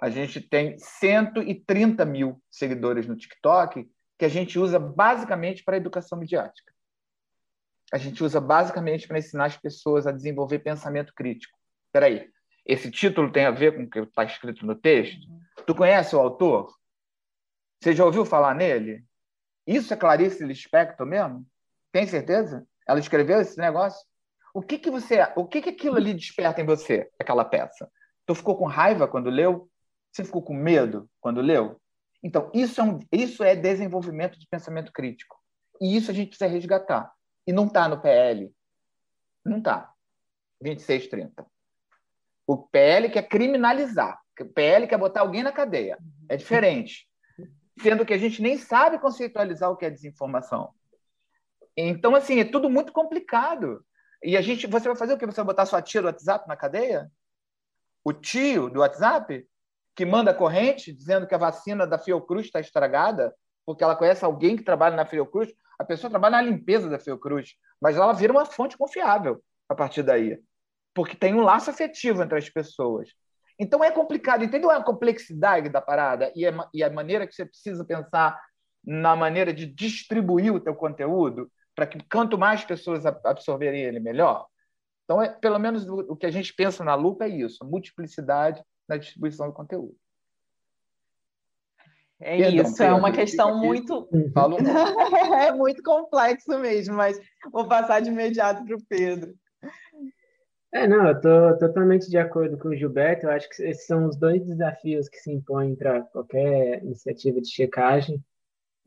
a 0.01 0.09
gente 0.11 0.41
tem 0.41 0.79
130 0.79 2.05
mil 2.05 2.41
seguidores 2.51 3.07
no 3.07 3.17
TikTok 3.17 3.91
que 4.17 4.25
a 4.25 4.29
gente 4.29 4.59
usa 4.59 4.79
basicamente 4.79 5.65
para 5.65 5.77
educação 5.77 6.19
midiática 6.19 6.73
a 7.93 7.99
gente 7.99 8.23
usa 8.23 8.41
basicamente 8.41 9.09
para 9.09 9.19
ensinar 9.19 9.47
as 9.47 9.57
pessoas 9.57 10.07
a 10.07 10.13
desenvolver 10.13 10.59
pensamento 10.59 11.15
crítico. 11.15 11.59
Espera 11.87 12.07
aí, 12.07 12.31
esse 12.67 12.91
título 12.91 13.33
tem 13.33 13.47
a 13.47 13.51
ver 13.51 13.75
com 13.75 13.85
o 13.85 13.91
que 13.91 13.99
está 14.01 14.25
escrito 14.25 14.67
no 14.67 14.75
texto? 14.75 15.27
Uhum. 15.29 15.41
Tu 15.67 15.75
conhece 15.75 16.15
o 16.15 16.19
autor? 16.19 16.75
Você 17.81 17.95
já 17.95 18.05
ouviu 18.05 18.25
falar 18.25 18.55
nele? 18.55 19.05
Isso 19.67 19.93
é 19.93 19.97
Clarice 19.97 20.45
Lispector 20.45 21.07
mesmo? 21.07 21.47
Tem 21.91 22.07
certeza? 22.07 22.67
Ela 22.87 23.01
escreveu 23.01 23.41
esse 23.41 23.59
negócio? 23.59 24.07
O 24.59 24.61
que 24.61 24.77
que 24.77 24.91
você, 24.91 25.21
o 25.37 25.47
que 25.47 25.63
que 25.63 25.69
aquilo 25.69 25.95
ali 25.95 26.13
desperta 26.13 26.61
em 26.61 26.67
você, 26.67 27.09
aquela 27.17 27.45
peça? 27.45 27.89
Tu 28.27 28.35
ficou 28.35 28.57
com 28.57 28.65
raiva 28.65 29.07
quando 29.07 29.31
leu? 29.31 29.71
Você 30.11 30.25
ficou 30.25 30.43
com 30.43 30.53
medo 30.53 31.09
quando 31.21 31.41
leu? 31.41 31.81
Então, 32.25 32.51
isso 32.53 32.81
é, 32.81 32.85
um, 32.85 32.99
isso 33.13 33.45
é 33.45 33.55
desenvolvimento 33.55 34.37
de 34.37 34.49
pensamento 34.49 34.93
crítico. 34.93 35.37
E 35.81 35.97
isso 35.97 36.11
a 36.11 36.15
gente 36.15 36.31
precisa 36.31 36.51
resgatar. 36.51 37.09
E 37.47 37.53
não 37.53 37.69
está 37.69 37.87
no 37.87 38.01
PL. 38.01 38.53
Não 39.45 39.59
está. 39.59 39.93
2630. 40.61 41.47
O 42.45 42.57
PL 42.57 43.11
quer 43.11 43.29
criminalizar. 43.29 44.21
O 44.41 44.45
PL 44.45 44.89
quer 44.89 44.99
botar 44.99 45.21
alguém 45.21 45.45
na 45.45 45.53
cadeia. 45.53 45.97
É 46.29 46.37
diferente. 46.37 47.09
Sendo 47.81 48.05
que 48.05 48.13
a 48.13 48.19
gente 48.19 48.43
nem 48.43 48.59
sabe 48.59 48.99
conceitualizar 48.99 49.71
o 49.71 49.77
que 49.77 49.87
é 49.87 49.91
desinformação. 49.91 50.75
Então, 51.77 52.17
assim, 52.17 52.41
é 52.41 52.45
tudo 52.45 52.69
muito 52.69 52.93
complicado. 52.93 53.85
E 54.23 54.37
a 54.37 54.41
gente, 54.41 54.67
você 54.67 54.89
vai 54.89 54.97
fazer 54.97 55.15
o 55.15 55.19
quê? 55.19 55.27
Você 55.27 55.37
vai 55.37 55.47
botar 55.47 55.67
sua 55.67 55.83
tia 55.83 56.01
do 56.03 56.07
WhatsApp 56.07 56.49
na 56.49 56.57
cadeia? 56.57 57.11
O 58.05 58.13
tio 58.13 58.69
do 58.69 58.81
WhatsApp 58.81 59.47
que 59.95 60.07
manda 60.07 60.33
corrente 60.35 60.93
dizendo 60.93 61.27
que 61.27 61.35
a 61.35 61.39
vacina 61.39 61.87
da 61.87 61.99
Fiocruz 61.99 62.47
está 62.47 62.61
estragada 62.61 63.35
porque 63.67 63.85
ela 63.85 63.97
conhece 63.97 64.25
alguém 64.25 64.57
que 64.57 64.65
trabalha 64.65 64.97
na 64.97 65.05
Fiocruz 65.05 65.53
a 65.79 65.85
pessoa 65.85 66.11
trabalha 66.11 66.37
na 66.39 66.43
limpeza 66.43 66.91
da 66.91 66.99
Fiocruz, 66.99 67.55
mas 67.81 67.97
ela 67.97 68.13
vira 68.13 68.33
uma 68.33 68.45
fonte 68.45 68.77
confiável 68.77 69.43
a 69.69 69.75
partir 69.75 70.03
daí, 70.03 70.39
porque 70.93 71.17
tem 71.17 71.35
um 71.35 71.43
laço 71.43 71.71
afetivo 71.71 72.23
entre 72.23 72.37
as 72.37 72.51
pessoas. 72.51 73.11
Então 73.59 73.85
é 73.85 73.91
complicado, 73.91 74.45
entendeu 74.45 74.71
a 74.71 74.83
complexidade 74.83 75.69
da 75.69 75.81
parada 75.81 76.33
e 76.35 76.47
a, 76.47 76.69
e 76.75 76.83
a 76.83 76.91
maneira 76.91 77.27
que 77.27 77.35
você 77.35 77.47
precisa 77.47 77.85
pensar 77.85 78.41
na 78.85 79.15
maneira 79.15 79.53
de 79.53 79.67
distribuir 79.67 80.53
o 80.53 80.61
teu 80.61 80.75
conteúdo 80.75 81.51
para 81.79 81.87
que 81.87 81.97
quanto 82.11 82.37
mais 82.37 82.65
pessoas 82.65 83.07
absorverem 83.07 83.85
ele, 83.85 84.01
melhor. 84.01 84.49
Então, 85.05 85.23
é, 85.23 85.29
pelo 85.29 85.61
menos 85.61 85.89
o 85.89 86.17
que 86.17 86.27
a 86.27 86.31
gente 86.31 86.53
pensa 86.53 86.83
na 86.83 86.97
lupa 86.97 87.25
é 87.25 87.29
isso, 87.29 87.65
multiplicidade 87.65 88.61
na 88.89 88.97
distribuição 88.97 89.47
do 89.47 89.53
conteúdo. 89.53 89.95
É 92.19 92.37
Perdão, 92.37 92.63
isso, 92.65 92.83
é 92.83 92.93
uma 92.93 93.13
questão 93.13 93.57
muito. 93.57 94.09
é 95.41 95.53
muito 95.53 95.85
complexo 95.85 96.59
mesmo, 96.59 96.97
mas 96.97 97.17
vou 97.53 97.69
passar 97.69 98.01
de 98.01 98.11
imediato 98.11 98.65
para 98.65 98.75
o 98.75 98.85
Pedro. 98.89 99.33
É, 100.75 100.85
não, 100.89 101.07
eu 101.07 101.13
estou 101.13 101.59
totalmente 101.59 102.11
de 102.11 102.19
acordo 102.19 102.59
com 102.59 102.71
o 102.71 102.77
Gilberto. 102.77 103.27
Eu 103.27 103.31
acho 103.31 103.49
que 103.49 103.63
esses 103.63 103.87
são 103.87 104.05
os 104.05 104.17
dois 104.17 104.45
desafios 104.45 105.09
que 105.09 105.19
se 105.19 105.31
impõem 105.31 105.77
para 105.77 106.03
qualquer 106.03 106.83
iniciativa 106.83 107.41
de 107.41 107.49
checagem, 107.49 108.21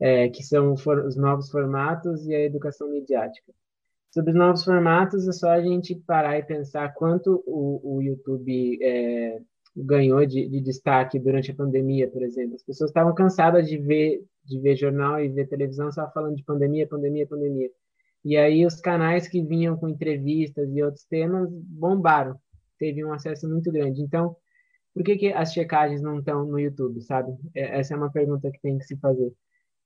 é, 0.02 0.28
que 0.28 0.42
são 0.42 0.72
os 0.72 1.16
novos 1.16 1.48
formatos 1.48 2.26
e 2.26 2.34
a 2.34 2.40
educação 2.40 2.90
midiática. 2.90 3.52
Sobre 4.12 4.32
os 4.32 4.36
novos 4.36 4.64
formatos, 4.64 5.28
é 5.28 5.32
só 5.32 5.50
a 5.50 5.62
gente 5.62 5.94
parar 5.94 6.36
e 6.38 6.42
pensar 6.42 6.92
quanto 6.94 7.42
o, 7.46 7.96
o 7.96 8.02
YouTube 8.02 8.78
é, 8.82 9.40
ganhou 9.76 10.26
de, 10.26 10.48
de, 10.48 10.60
destaque 10.60 11.20
durante 11.20 11.52
a 11.52 11.54
pandemia, 11.54 12.10
por 12.10 12.20
exemplo. 12.20 12.56
As 12.56 12.64
pessoas 12.64 12.90
estavam 12.90 13.14
cansadas 13.14 13.68
de 13.68 13.78
ver 13.78 14.24
de 14.44 14.58
ver 14.58 14.74
jornal 14.74 15.20
e 15.20 15.28
ver 15.28 15.46
televisão 15.46 15.90
só 15.92 16.10
falando 16.10 16.34
de 16.34 16.42
pandemia, 16.42 16.84
pandemia, 16.88 17.24
pandemia. 17.28 17.70
E 18.24 18.36
aí 18.36 18.66
os 18.66 18.80
canais 18.80 19.28
que 19.28 19.40
vinham 19.40 19.76
com 19.76 19.88
entrevistas 19.88 20.68
e 20.74 20.82
outros 20.82 21.04
temas 21.04 21.48
bombaram, 21.52 22.36
teve 22.76 23.04
um 23.04 23.12
acesso 23.12 23.48
muito 23.48 23.70
grande. 23.70 24.02
Então, 24.02 24.36
por 24.92 25.04
que, 25.04 25.16
que 25.16 25.32
as 25.32 25.52
checagens 25.52 26.02
não 26.02 26.18
estão 26.18 26.44
no 26.44 26.58
YouTube, 26.58 27.00
sabe? 27.02 27.32
É, 27.54 27.78
essa 27.78 27.94
é 27.94 27.96
uma 27.96 28.10
pergunta 28.10 28.50
que 28.50 28.60
tem 28.60 28.78
que 28.78 28.84
se 28.84 28.96
fazer. 28.96 29.32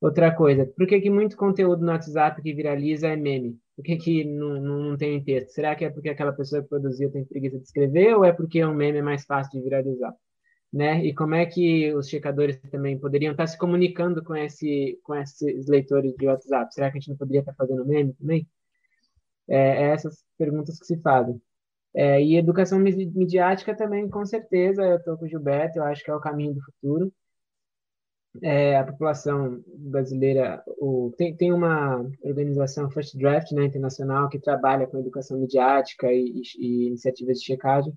Outra 0.01 0.35
coisa, 0.35 0.67
por 0.67 0.87
que, 0.87 1.01
que 1.01 1.11
muito 1.11 1.37
conteúdo 1.37 1.85
no 1.85 1.91
WhatsApp 1.91 2.43
que 2.43 2.53
viraliza 2.53 3.09
é 3.09 3.17
meme? 3.17 3.59
Por 3.75 3.83
que, 3.83 3.97
que 3.97 4.25
não, 4.25 4.61
não, 4.61 4.97
tem 4.97 5.23
texto? 5.23 5.51
Será 5.51 5.75
que 5.75 5.85
é 5.85 5.91
porque 5.91 6.11
aquela 6.11 6.33
pessoa 6.33 6.63
que 6.63 6.69
produziu 6.69 7.11
tem 7.11 7.25
preguiça 7.25 7.59
de 7.59 7.65
escrever 7.65 8.15
ou 8.15 8.25
é 8.25 8.33
porque 8.33 8.65
um 8.65 8.75
meme 8.75 8.99
é 8.99 9.03
mais 9.03 9.25
fácil 9.25 9.59
de 9.59 9.65
viralizar? 9.65 10.15
Né? 10.73 11.05
E 11.05 11.15
como 11.15 11.35
é 11.35 11.47
que 11.47 11.95
os 11.95 12.09
checadores 12.09 12.61
também 12.71 12.99
poderiam 12.99 13.33
estar 13.33 13.47
se 13.47 13.57
comunicando 13.57 14.23
com, 14.23 14.35
esse, 14.37 14.99
com 15.03 15.15
esses 15.15 15.67
leitores 15.67 16.15
de 16.17 16.27
WhatsApp? 16.27 16.75
Será 16.75 16.91
que 16.91 16.99
a 16.99 17.01
gente 17.01 17.11
não 17.11 17.17
poderia 17.17 17.41
estar 17.41 17.55
fazendo 17.55 17.87
meme 17.87 18.13
também? 18.15 18.47
É, 19.49 19.57
é 19.59 19.83
essas 19.93 20.25
perguntas 20.37 20.79
que 20.79 20.87
se 20.87 21.01
fazem. 21.01 21.41
É, 21.95 22.23
e 22.23 22.37
educação 22.37 22.79
midiática 22.79 23.75
também, 23.75 24.09
com 24.11 24.27
certeza, 24.27 24.83
eu 24.85 24.97
estou 24.97 25.17
com 25.17 25.25
o 25.25 25.29
Gilberto, 25.29 25.79
eu 25.79 25.85
acho 25.85 26.05
que 26.05 26.11
é 26.11 26.15
o 26.15 26.21
caminho 26.21 26.53
do 26.53 26.61
futuro. 26.61 27.11
É, 28.43 28.77
a 28.77 28.85
população 28.85 29.63
brasileira, 29.77 30.63
o, 30.79 31.13
tem, 31.17 31.35
tem 31.37 31.53
uma 31.53 32.05
organização 32.23 32.91
First 32.91 33.17
Draft 33.17 33.53
né, 33.53 33.65
internacional 33.65 34.29
que 34.29 34.39
trabalha 34.39 34.87
com 34.87 34.99
educação 34.99 35.39
midiática 35.39 36.13
e, 36.13 36.43
e, 36.59 36.87
iniciativas 36.89 37.39
de 37.39 37.45
checagem, 37.45 37.93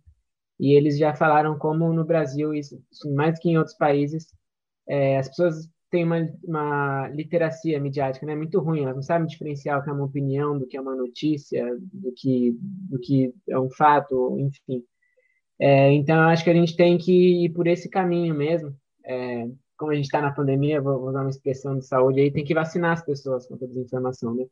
e 0.60 0.74
eles 0.74 0.98
já 0.98 1.14
falaram 1.14 1.58
como 1.58 1.92
no 1.94 2.06
Brasil, 2.06 2.54
isso, 2.54 2.82
mais 3.16 3.40
que 3.40 3.50
em 3.50 3.58
outros 3.58 3.78
países, 3.78 4.28
é, 4.88 5.18
as 5.18 5.30
pessoas 5.30 5.70
têm 5.90 6.04
uma, 6.04 6.30
uma 6.44 7.08
literacia 7.10 7.80
midiática 7.80 8.26
né, 8.26 8.36
muito 8.36 8.60
ruim, 8.60 8.84
elas 8.84 8.96
não 8.96 9.02
sabem 9.04 9.28
diferenciar 9.28 9.80
o 9.80 9.84
que 9.84 9.90
é 9.90 9.94
uma 9.94 10.06
opinião 10.06 10.58
do 10.58 10.68
que 10.68 10.78
é 10.78 10.82
uma 10.82 10.96
notícia, 10.96 11.66
do 11.80 12.12
que, 12.16 12.56
do 12.62 13.00
que 13.00 13.34
é 13.48 13.60
um 13.60 13.70
fato, 13.70 14.38
enfim. 14.40 14.84
É, 15.60 15.92
então, 15.92 16.16
eu 16.16 16.30
acho 16.30 16.44
que 16.44 16.50
a 16.50 16.54
gente 16.54 16.76
tem 16.76 16.98
que 16.98 17.46
ir 17.46 17.50
por 17.50 17.68
esse 17.68 17.90
caminho 17.90 18.34
mesmo. 18.34 18.74
Como 19.80 19.92
a 19.92 19.96
gente 19.96 20.06
está 20.06 20.22
na 20.22 20.32
pandemia, 20.32 20.82
vou, 20.82 21.00
vou, 21.00 21.10
usar 21.10 21.22
uma 21.22 21.30
expressão 21.30 21.80
de 21.80 21.86
saúde 21.86 22.20
aí, 22.20 22.32
tem 22.32 22.44
que 22.44 22.54
vacinar 22.54 22.92
as 22.92 23.04
pessoas 23.04 23.48
contra 23.48 23.66
a 23.66 23.70
desinformação, 23.70 24.36
né? 24.36 24.46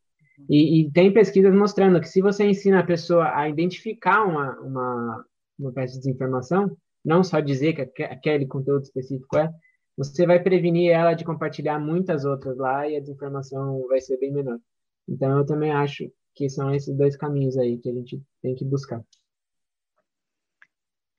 E, 0.50 0.82
e, 0.82 0.92
tem 0.92 1.12
pesquisas 1.12 1.54
mostrando 1.54 2.00
que 2.00 2.08
se 2.08 2.22
você 2.22 2.46
ensina 2.46 2.80
a 2.80 2.86
pessoa 2.86 3.36
a 3.36 3.50
identificar 3.50 4.24
uma, 4.24 4.58
uma, 4.62 5.26
uma 5.60 5.74
peça 5.74 5.96
de 5.96 6.00
desinformação, 6.00 6.78
não 7.04 7.24
só 7.24 7.40
dizer 7.40 7.74
que 7.74 8.04
aquele 8.04 8.46
conteúdo 8.46 8.84
específico 8.84 9.38
é, 9.38 9.52
você 9.98 10.26
vai 10.26 10.42
prevenir 10.42 10.92
ela 10.92 11.14
de 11.14 11.26
compartilhar 11.26 11.80
muitas 11.80 12.24
outras 12.24 12.58
lá 12.58 12.88
e 12.88 12.96
a 12.96 13.00
desinformação 13.00 13.86
vai 13.88 14.00
ser 14.00 14.18
bem 14.18 14.32
menor. 14.32 14.60
Então, 15.10 15.40
eu 15.40 15.46
também 15.46 15.72
acho 15.72 16.10
que 16.36 16.48
são 16.50 16.74
esses 16.74 16.96
dois 16.96 17.18
caminhos 17.18 17.58
aí 17.58 17.78
que 17.80 17.90
a 17.90 17.94
gente 17.94 18.22
tem 18.42 18.54
que 18.54 18.64
buscar. 18.64 19.04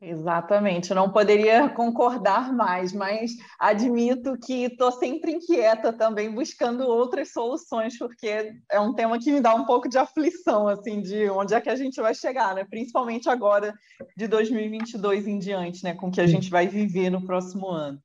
Exatamente, 0.00 0.94
não 0.94 1.10
poderia 1.10 1.68
concordar 1.74 2.52
mais, 2.52 2.92
mas 2.92 3.32
admito 3.58 4.38
que 4.38 4.64
estou 4.64 4.92
sempre 4.92 5.32
inquieta 5.32 5.92
também 5.92 6.30
buscando 6.30 6.86
outras 6.86 7.32
soluções, 7.32 7.98
porque 7.98 8.54
é 8.70 8.78
um 8.78 8.94
tema 8.94 9.18
que 9.18 9.32
me 9.32 9.40
dá 9.40 9.54
um 9.56 9.64
pouco 9.64 9.88
de 9.88 9.98
aflição, 9.98 10.68
assim, 10.68 11.02
de 11.02 11.28
onde 11.30 11.52
é 11.52 11.60
que 11.60 11.68
a 11.68 11.74
gente 11.74 12.00
vai 12.00 12.14
chegar, 12.14 12.54
né? 12.54 12.64
Principalmente 12.64 13.28
agora 13.28 13.74
de 14.16 14.28
2022 14.28 15.26
em 15.26 15.38
diante, 15.38 15.82
né? 15.82 15.94
Com 15.94 16.08
o 16.08 16.12
que 16.12 16.20
a 16.20 16.28
gente 16.28 16.48
vai 16.48 16.68
viver 16.68 17.10
no 17.10 17.24
próximo 17.26 17.68
ano. 17.68 18.00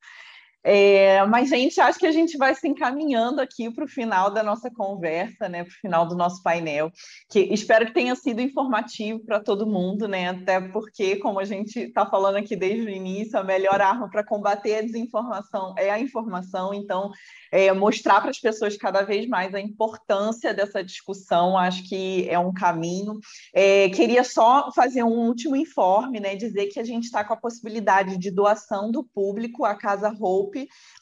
É, 0.63 1.25
mas, 1.25 1.49
gente, 1.49 1.79
acho 1.81 1.99
que 1.99 2.07
a 2.07 2.11
gente 2.11 2.37
vai 2.37 2.55
se 2.55 2.67
encaminhando 2.67 3.41
aqui 3.41 3.69
para 3.69 3.83
o 3.83 3.87
final 3.87 4.31
da 4.31 4.41
nossa 4.41 4.71
conversa, 4.71 5.49
né? 5.49 5.63
Para 5.63 5.71
o 5.71 5.75
final 5.81 6.07
do 6.07 6.15
nosso 6.15 6.41
painel, 6.41 6.89
que 7.29 7.39
espero 7.53 7.85
que 7.85 7.93
tenha 7.93 8.15
sido 8.15 8.39
informativo 8.39 9.19
para 9.25 9.41
todo 9.41 9.67
mundo, 9.67 10.07
né? 10.07 10.29
Até 10.29 10.61
porque, 10.61 11.17
como 11.17 11.39
a 11.39 11.43
gente 11.43 11.79
está 11.79 12.05
falando 12.05 12.37
aqui 12.37 12.55
desde 12.55 12.85
o 12.85 12.89
início, 12.89 13.37
a 13.37 13.43
melhor 13.43 13.81
arma 13.81 14.09
para 14.09 14.23
combater 14.23 14.75
a 14.75 14.81
desinformação 14.81 15.75
é 15.77 15.89
a 15.89 15.99
informação. 15.99 16.73
Então, 16.73 17.11
é, 17.51 17.71
mostrar 17.73 18.21
para 18.21 18.29
as 18.29 18.39
pessoas 18.39 18.77
cada 18.77 19.01
vez 19.03 19.27
mais 19.27 19.53
a 19.53 19.59
importância 19.59 20.53
dessa 20.53 20.83
discussão, 20.83 21.57
acho 21.57 21.87
que 21.87 22.27
é 22.29 22.39
um 22.39 22.53
caminho. 22.53 23.19
É, 23.53 23.89
queria 23.89 24.23
só 24.23 24.71
fazer 24.71 25.03
um 25.03 25.27
último 25.27 25.55
informe, 25.55 26.19
né, 26.19 26.35
dizer 26.35 26.67
que 26.67 26.79
a 26.79 26.83
gente 26.83 27.03
está 27.03 27.23
com 27.23 27.33
a 27.33 27.37
possibilidade 27.37 28.17
de 28.17 28.31
doação 28.31 28.89
do 28.89 29.03
público 29.03 29.65
à 29.65 29.75
Casa 29.75 30.09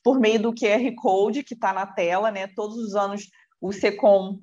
Por 0.04 0.20
meio 0.20 0.42
do 0.42 0.54
QR 0.54 0.94
Code 0.96 1.44
que 1.44 1.54
está 1.54 1.74
na 1.74 1.86
tela, 1.86 2.32
né? 2.32 2.48
Todos 2.48 2.78
os 2.78 2.96
anos 2.96 3.30
o 3.60 3.72
SECOM 3.72 4.40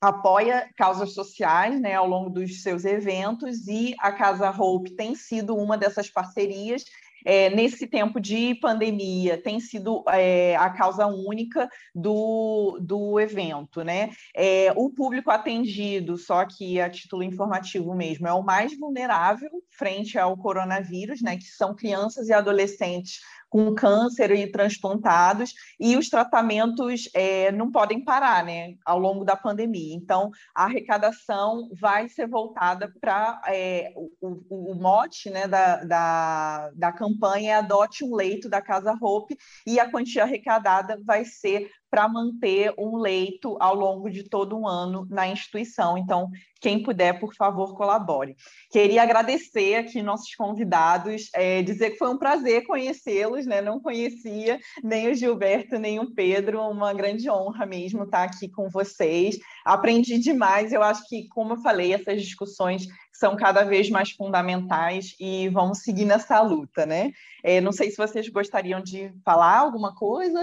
apoia 0.00 0.70
causas 0.76 1.12
sociais 1.12 1.78
né, 1.78 1.94
ao 1.94 2.06
longo 2.06 2.30
dos 2.30 2.62
seus 2.62 2.86
eventos 2.86 3.68
e 3.68 3.94
a 3.98 4.10
Casa 4.10 4.50
Hope 4.50 4.96
tem 4.96 5.14
sido 5.14 5.54
uma 5.54 5.76
dessas 5.76 6.08
parcerias 6.08 6.84
é, 7.24 7.50
nesse 7.50 7.86
tempo 7.86 8.20
de 8.20 8.54
pandemia, 8.56 9.36
tem 9.36 9.60
sido 9.60 10.02
é, 10.08 10.56
a 10.56 10.70
causa 10.70 11.06
única 11.06 11.68
do, 11.94 12.78
do 12.80 13.20
evento. 13.20 13.82
Né? 13.84 14.10
É, 14.34 14.72
o 14.76 14.90
público 14.90 15.30
atendido, 15.30 16.16
só 16.16 16.44
que 16.44 16.80
a 16.80 16.88
título 16.88 17.22
informativo 17.22 17.94
mesmo, 17.94 18.26
é 18.26 18.32
o 18.32 18.42
mais 18.42 18.76
vulnerável 18.78 19.50
frente 19.70 20.18
ao 20.18 20.36
coronavírus, 20.36 21.22
né, 21.22 21.36
que 21.36 21.44
são 21.44 21.74
crianças 21.74 22.28
e 22.28 22.32
adolescentes 22.32 23.20
com 23.50 23.74
câncer 23.74 24.30
e 24.30 24.46
transplantados, 24.46 25.52
e 25.78 25.96
os 25.96 26.08
tratamentos 26.08 27.10
é, 27.12 27.50
não 27.50 27.70
podem 27.70 28.02
parar 28.02 28.44
né, 28.44 28.74
ao 28.86 28.98
longo 28.98 29.24
da 29.24 29.36
pandemia. 29.36 29.94
Então, 29.94 30.30
a 30.54 30.64
arrecadação 30.64 31.68
vai 31.78 32.08
ser 32.08 32.28
voltada 32.28 32.92
para 33.00 33.42
é, 33.48 33.92
o, 33.96 34.70
o, 34.70 34.74
mote 34.74 35.28
né, 35.28 35.48
da, 35.48 35.84
da, 35.84 36.70
da 36.74 36.92
campanha 36.92 37.50
é 37.50 37.54
Adote 37.54 38.04
um 38.04 38.14
Leito 38.14 38.48
da 38.48 38.62
Casa 38.62 38.96
Hope, 39.00 39.36
e 39.66 39.80
a 39.80 39.90
quantia 39.90 40.22
arrecadada 40.22 41.00
vai 41.04 41.24
ser 41.24 41.68
para 41.90 42.08
manter 42.08 42.72
um 42.78 42.96
leito 42.96 43.56
ao 43.58 43.74
longo 43.74 44.08
de 44.08 44.22
todo 44.22 44.56
um 44.56 44.66
ano 44.66 45.06
na 45.10 45.26
instituição. 45.26 45.98
Então, 45.98 46.30
quem 46.60 46.82
puder, 46.82 47.18
por 47.18 47.34
favor, 47.34 47.74
colabore. 47.74 48.36
Queria 48.70 49.02
agradecer 49.02 49.76
aqui 49.76 50.02
nossos 50.02 50.34
convidados, 50.34 51.30
é, 51.34 51.62
dizer 51.62 51.90
que 51.90 51.98
foi 51.98 52.08
um 52.08 52.18
prazer 52.18 52.66
conhecê-los, 52.66 53.46
né? 53.46 53.60
Não 53.60 53.80
conhecia 53.80 54.60
nem 54.84 55.10
o 55.10 55.14
Gilberto, 55.14 55.78
nem 55.78 55.98
o 55.98 56.14
Pedro, 56.14 56.60
uma 56.60 56.92
grande 56.92 57.30
honra 57.30 57.66
mesmo 57.66 58.04
estar 58.04 58.24
aqui 58.24 58.48
com 58.48 58.68
vocês. 58.68 59.38
Aprendi 59.64 60.18
demais, 60.18 60.72
eu 60.72 60.82
acho 60.82 61.08
que, 61.08 61.26
como 61.28 61.54
eu 61.54 61.60
falei, 61.62 61.94
essas 61.94 62.22
discussões 62.22 62.86
são 63.12 63.36
cada 63.36 63.64
vez 63.64 63.90
mais 63.90 64.12
fundamentais 64.12 65.14
e 65.18 65.48
vamos 65.48 65.80
seguir 65.80 66.04
nessa 66.04 66.40
luta, 66.40 66.86
né? 66.86 67.10
É, 67.42 67.60
não 67.60 67.72
sei 67.72 67.90
se 67.90 67.96
vocês 67.96 68.28
gostariam 68.28 68.80
de 68.80 69.12
falar 69.24 69.58
alguma 69.58 69.94
coisa 69.94 70.40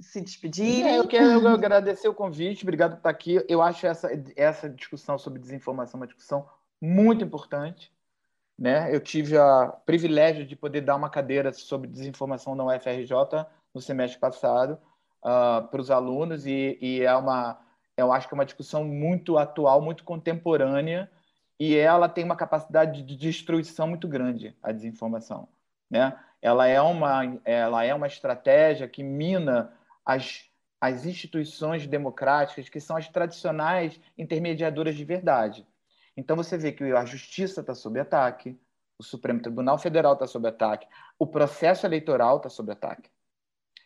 se 0.00 0.20
despedir. 0.20 0.84
É, 0.84 0.98
eu 0.98 1.06
quero 1.06 1.46
agradecer 1.48 2.08
o 2.08 2.14
convite, 2.14 2.64
obrigado 2.64 2.92
por 2.92 2.98
estar 2.98 3.10
aqui. 3.10 3.44
Eu 3.48 3.60
acho 3.62 3.86
essa, 3.86 4.08
essa 4.36 4.68
discussão 4.68 5.18
sobre 5.18 5.38
desinformação 5.38 5.98
uma 6.00 6.06
discussão 6.06 6.48
muito 6.80 7.24
importante. 7.24 7.92
Né? 8.58 8.94
Eu 8.94 9.00
tive 9.00 9.36
o 9.38 9.72
privilégio 9.86 10.46
de 10.46 10.54
poder 10.54 10.82
dar 10.82 10.96
uma 10.96 11.10
cadeira 11.10 11.52
sobre 11.52 11.88
desinformação 11.88 12.54
na 12.54 12.64
UFRJ 12.64 13.46
no 13.74 13.80
semestre 13.80 14.20
passado 14.20 14.78
uh, 15.22 15.66
para 15.68 15.80
os 15.80 15.90
alunos 15.90 16.46
e, 16.46 16.78
e, 16.80 17.02
é 17.02 17.14
uma, 17.16 17.58
eu 17.96 18.12
acho 18.12 18.28
que 18.28 18.34
é 18.34 18.36
uma 18.36 18.44
discussão 18.44 18.84
muito 18.84 19.38
atual, 19.38 19.80
muito 19.80 20.04
contemporânea 20.04 21.10
e 21.58 21.76
ela 21.76 22.08
tem 22.08 22.24
uma 22.24 22.36
capacidade 22.36 23.02
de 23.02 23.16
destruição 23.16 23.86
muito 23.86 24.06
grande, 24.06 24.54
a 24.62 24.72
desinformação. 24.72 25.48
Né? 25.90 26.16
Ela, 26.40 26.66
é 26.66 26.80
uma, 26.80 27.38
ela 27.44 27.84
é 27.84 27.94
uma 27.94 28.06
estratégia 28.06 28.88
que 28.88 29.02
mina 29.02 29.72
as, 30.04 30.44
as 30.80 31.06
instituições 31.06 31.86
democráticas, 31.86 32.68
que 32.68 32.80
são 32.80 32.96
as 32.96 33.08
tradicionais 33.08 34.00
intermediadoras 34.16 34.94
de 34.94 35.04
verdade. 35.04 35.66
Então 36.16 36.36
você 36.36 36.58
vê 36.58 36.72
que 36.72 36.84
a 36.84 37.04
justiça 37.04 37.60
está 37.60 37.74
sob 37.74 37.98
ataque, 37.98 38.58
o 38.98 39.02
Supremo 39.02 39.40
Tribunal 39.40 39.78
Federal 39.78 40.12
está 40.14 40.26
sob 40.26 40.46
ataque, 40.46 40.86
o 41.18 41.26
processo 41.26 41.86
eleitoral 41.86 42.36
está 42.36 42.48
sob 42.48 42.70
ataque. 42.70 43.10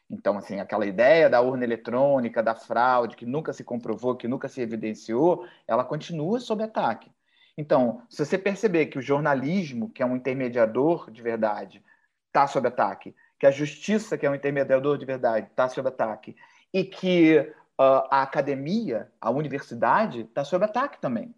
Então, 0.09 0.39
assim, 0.39 0.61
aquela 0.61 0.87
ideia 0.87 1.29
da 1.29 1.41
urna 1.41 1.65
eletrônica, 1.65 2.43
da 2.43 2.55
fraude, 2.55 3.17
que 3.17 3.27
nunca 3.27 3.53
se 3.53 3.65
comprovou, 3.65 4.15
que 4.15 4.29
nunca 4.29 4.49
se 4.49 4.61
evidenciou, 4.61 5.47
ela 5.67 5.85
continua 5.85 6.39
sob 6.39 6.63
ataque. 6.63 7.11
Então, 7.59 8.03
se 8.09 8.25
você 8.25 8.39
perceber 8.39 8.87
que 8.87 8.99
o 8.99 9.03
jornalismo, 9.03 9.91
que 9.91 10.03
é 10.03 10.07
um 10.07 10.15
intermediador 10.15 11.11
de 11.11 11.23
verdade, 11.23 11.83
está 12.29 12.47
sob 12.47 12.69
ataque, 12.69 13.17
que 13.39 13.47
a 13.47 13.51
justiça, 13.51 14.17
que 14.17 14.27
é 14.27 14.31
um 14.31 14.35
intermediador 14.35 14.97
de 14.99 15.05
verdade, 15.05 15.47
está 15.49 15.69
sob 15.69 15.89
ataque, 15.89 16.37
e 16.73 16.85
que 16.85 17.39
uh, 17.39 18.09
a 18.11 18.23
academia, 18.23 19.11
a 19.21 19.31
universidade, 19.31 20.23
está 20.23 20.45
sob 20.45 20.65
ataque 20.65 21.01
também, 21.01 21.35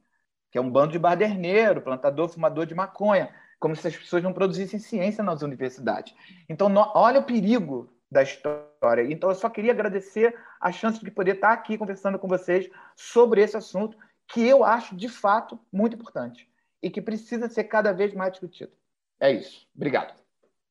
que 0.51 0.59
é 0.59 0.61
um 0.61 0.71
bando 0.71 0.93
de 0.93 0.99
baderneiro, 0.99 1.83
plantador, 1.83 2.29
fumador 2.29 2.67
de 2.67 2.75
maconha, 2.75 3.33
como 3.59 3.75
se 3.75 3.89
as 3.89 3.97
pessoas 3.97 4.23
não 4.23 4.33
produzissem 4.33 4.79
ciência 4.79 5.23
nas 5.23 5.43
universidades. 5.43 6.15
Então, 6.49 6.69
no, 6.69 6.91
olha 6.95 7.21
o 7.21 7.25
perigo 7.25 7.93
da 8.11 8.23
história. 8.23 9.03
Então, 9.11 9.29
eu 9.29 9.35
só 9.35 9.51
queria 9.51 9.73
agradecer 9.73 10.35
a 10.61 10.73
chance 10.73 11.05
de 11.05 11.11
poder 11.11 11.35
estar 11.35 11.53
aqui 11.53 11.77
conversando 11.77 12.19
com 12.19 12.29
vocês 12.29 12.71
sobre 12.97 13.43
esse 13.43 13.57
assunto, 13.57 13.99
que 14.29 14.47
eu 14.47 14.65
acho, 14.65 14.97
de 14.97 15.09
fato, 15.09 15.59
muito 15.73 15.95
importante 15.95 16.49
e 16.83 16.91
que 16.91 17.03
precisa 17.03 17.49
ser 17.49 17.65
cada 17.65 17.93
vez 17.93 18.15
mais 18.15 18.33
discutido. 18.33 18.73
É 19.21 19.33
isso. 19.33 19.67
Obrigado. 19.75 20.15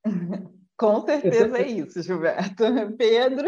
Com 0.77 1.01
certeza 1.01 1.57
é 1.57 1.67
isso, 1.67 2.01
Gilberto. 2.03 2.63
Pedro? 2.97 3.47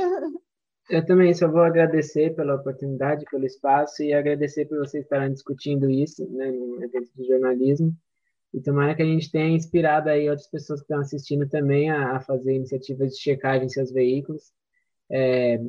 Eu 0.89 1.05
também 1.05 1.33
só 1.33 1.47
vou 1.47 1.61
agradecer 1.61 2.35
pela 2.35 2.55
oportunidade, 2.55 3.25
pelo 3.29 3.45
espaço 3.45 4.01
e 4.01 4.11
agradecer 4.11 4.65
por 4.65 4.79
vocês 4.79 5.03
estarem 5.03 5.31
discutindo 5.31 5.89
isso 5.89 6.27
né, 6.31 6.51
no 6.51 6.83
evento 6.83 7.11
de 7.15 7.27
jornalismo. 7.27 7.95
E 8.51 8.59
tomara 8.59 8.95
que 8.95 9.03
a 9.03 9.05
gente 9.05 9.31
tenha 9.31 9.55
inspirado 9.55 10.09
aí 10.09 10.27
outras 10.27 10.49
pessoas 10.49 10.79
que 10.79 10.85
estão 10.85 10.99
assistindo 10.99 11.47
também 11.47 11.91
a, 11.91 12.15
a 12.15 12.19
fazer 12.21 12.55
iniciativas 12.55 13.11
de 13.11 13.21
checagem 13.21 13.67
em 13.67 13.69
seus 13.69 13.91
veículos. 13.91 14.51
É, 15.11 15.59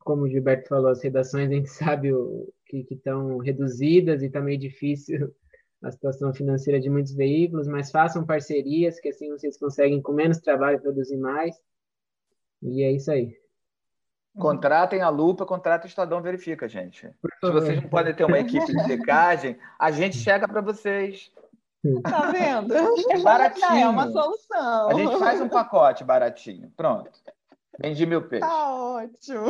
como 0.00 0.24
o 0.24 0.28
Gilberto 0.28 0.68
falou, 0.68 0.90
as 0.90 1.02
redações 1.02 1.48
a 1.48 1.54
gente 1.54 1.70
sabe 1.72 2.12
o, 2.12 2.52
que 2.66 2.86
estão 2.90 3.38
reduzidas 3.38 4.22
e 4.22 4.26
está 4.26 4.42
meio 4.42 4.58
difícil 4.58 5.34
a 5.82 5.90
situação 5.90 6.32
financeira 6.32 6.80
de 6.80 6.88
muitos 6.88 7.14
veículos, 7.14 7.66
mas 7.66 7.90
façam 7.90 8.24
parcerias, 8.24 8.98
que 8.98 9.08
assim 9.08 9.30
vocês 9.30 9.58
conseguem 9.58 10.00
com 10.00 10.12
menos 10.12 10.38
trabalho 10.38 10.80
produzir 10.80 11.16
mais. 11.16 11.60
E 12.62 12.82
é 12.82 12.90
isso 12.90 13.10
aí. 13.10 13.36
Contratem 14.38 15.00
a 15.00 15.08
lupa, 15.08 15.46
contratem 15.46 15.86
o 15.86 15.88
Estadão 15.88 16.20
Verifica, 16.20 16.68
gente. 16.68 17.08
Se 17.40 17.50
vocês 17.50 17.80
não 17.80 17.88
podem 17.88 18.14
ter 18.14 18.24
uma 18.24 18.38
equipe 18.38 18.66
de 18.66 18.84
secagem, 18.84 19.58
a 19.78 19.90
gente 19.90 20.16
chega 20.16 20.46
para 20.46 20.60
vocês. 20.60 21.32
Tá 22.02 22.30
vendo? 22.30 22.74
É 22.74 23.18
baratinho. 23.20 23.76
É 23.76 23.88
uma 23.88 24.10
solução. 24.10 24.90
A 24.90 24.94
gente 24.94 25.18
faz 25.18 25.40
um 25.40 25.48
pacote 25.48 26.04
baratinho. 26.04 26.70
Pronto. 26.76 27.10
Vendi 27.80 28.04
mil 28.04 28.28
peixes. 28.28 28.48
Tá 28.48 28.74
ótimo. 28.74 29.44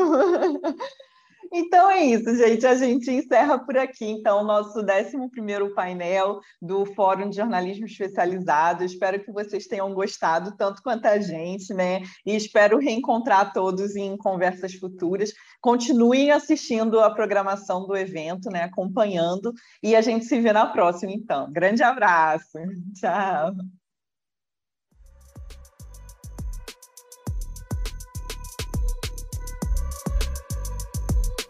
Então 1.52 1.90
é 1.90 2.04
isso, 2.04 2.34
gente. 2.36 2.66
A 2.66 2.74
gente 2.74 3.10
encerra 3.10 3.58
por 3.58 3.76
aqui, 3.76 4.04
então, 4.04 4.42
o 4.42 4.44
nosso 4.44 4.80
11 4.80 5.74
painel 5.74 6.40
do 6.60 6.84
Fórum 6.94 7.28
de 7.28 7.36
Jornalismo 7.36 7.86
Especializado. 7.86 8.84
Espero 8.84 9.22
que 9.22 9.32
vocês 9.32 9.66
tenham 9.66 9.92
gostado, 9.94 10.56
tanto 10.56 10.82
quanto 10.82 11.06
a 11.06 11.18
gente, 11.18 11.72
né? 11.72 12.02
E 12.24 12.34
espero 12.34 12.78
reencontrar 12.78 13.52
todos 13.52 13.96
em 13.96 14.16
conversas 14.16 14.74
futuras. 14.74 15.32
Continuem 15.60 16.30
assistindo 16.30 17.00
a 17.00 17.10
programação 17.14 17.86
do 17.86 17.96
evento, 17.96 18.50
né? 18.50 18.62
Acompanhando. 18.62 19.52
E 19.82 19.94
a 19.94 20.00
gente 20.00 20.24
se 20.24 20.40
vê 20.40 20.52
na 20.52 20.66
próxima, 20.66 21.12
então. 21.12 21.50
Grande 21.52 21.82
abraço. 21.82 22.58
Tchau. 22.94 23.54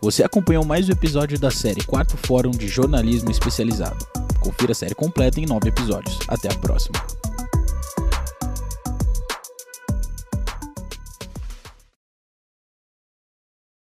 Você 0.01 0.23
acompanhou 0.23 0.65
mais 0.65 0.89
um 0.89 0.93
episódio 0.93 1.39
da 1.39 1.51
série 1.51 1.83
Quarto 1.83 2.17
Fórum 2.19 2.51
de 2.51 2.69
Jornalismo 2.69 3.31
Especializado. 3.31 4.07
Confira 4.41 4.73
a 4.73 4.75
série 4.75 4.95
completa 4.95 5.41
em 5.41 5.47
nove 5.47 5.69
episódios. 5.69 6.19
Até 6.29 6.53
a 6.53 6.55
próxima. 6.59 7.26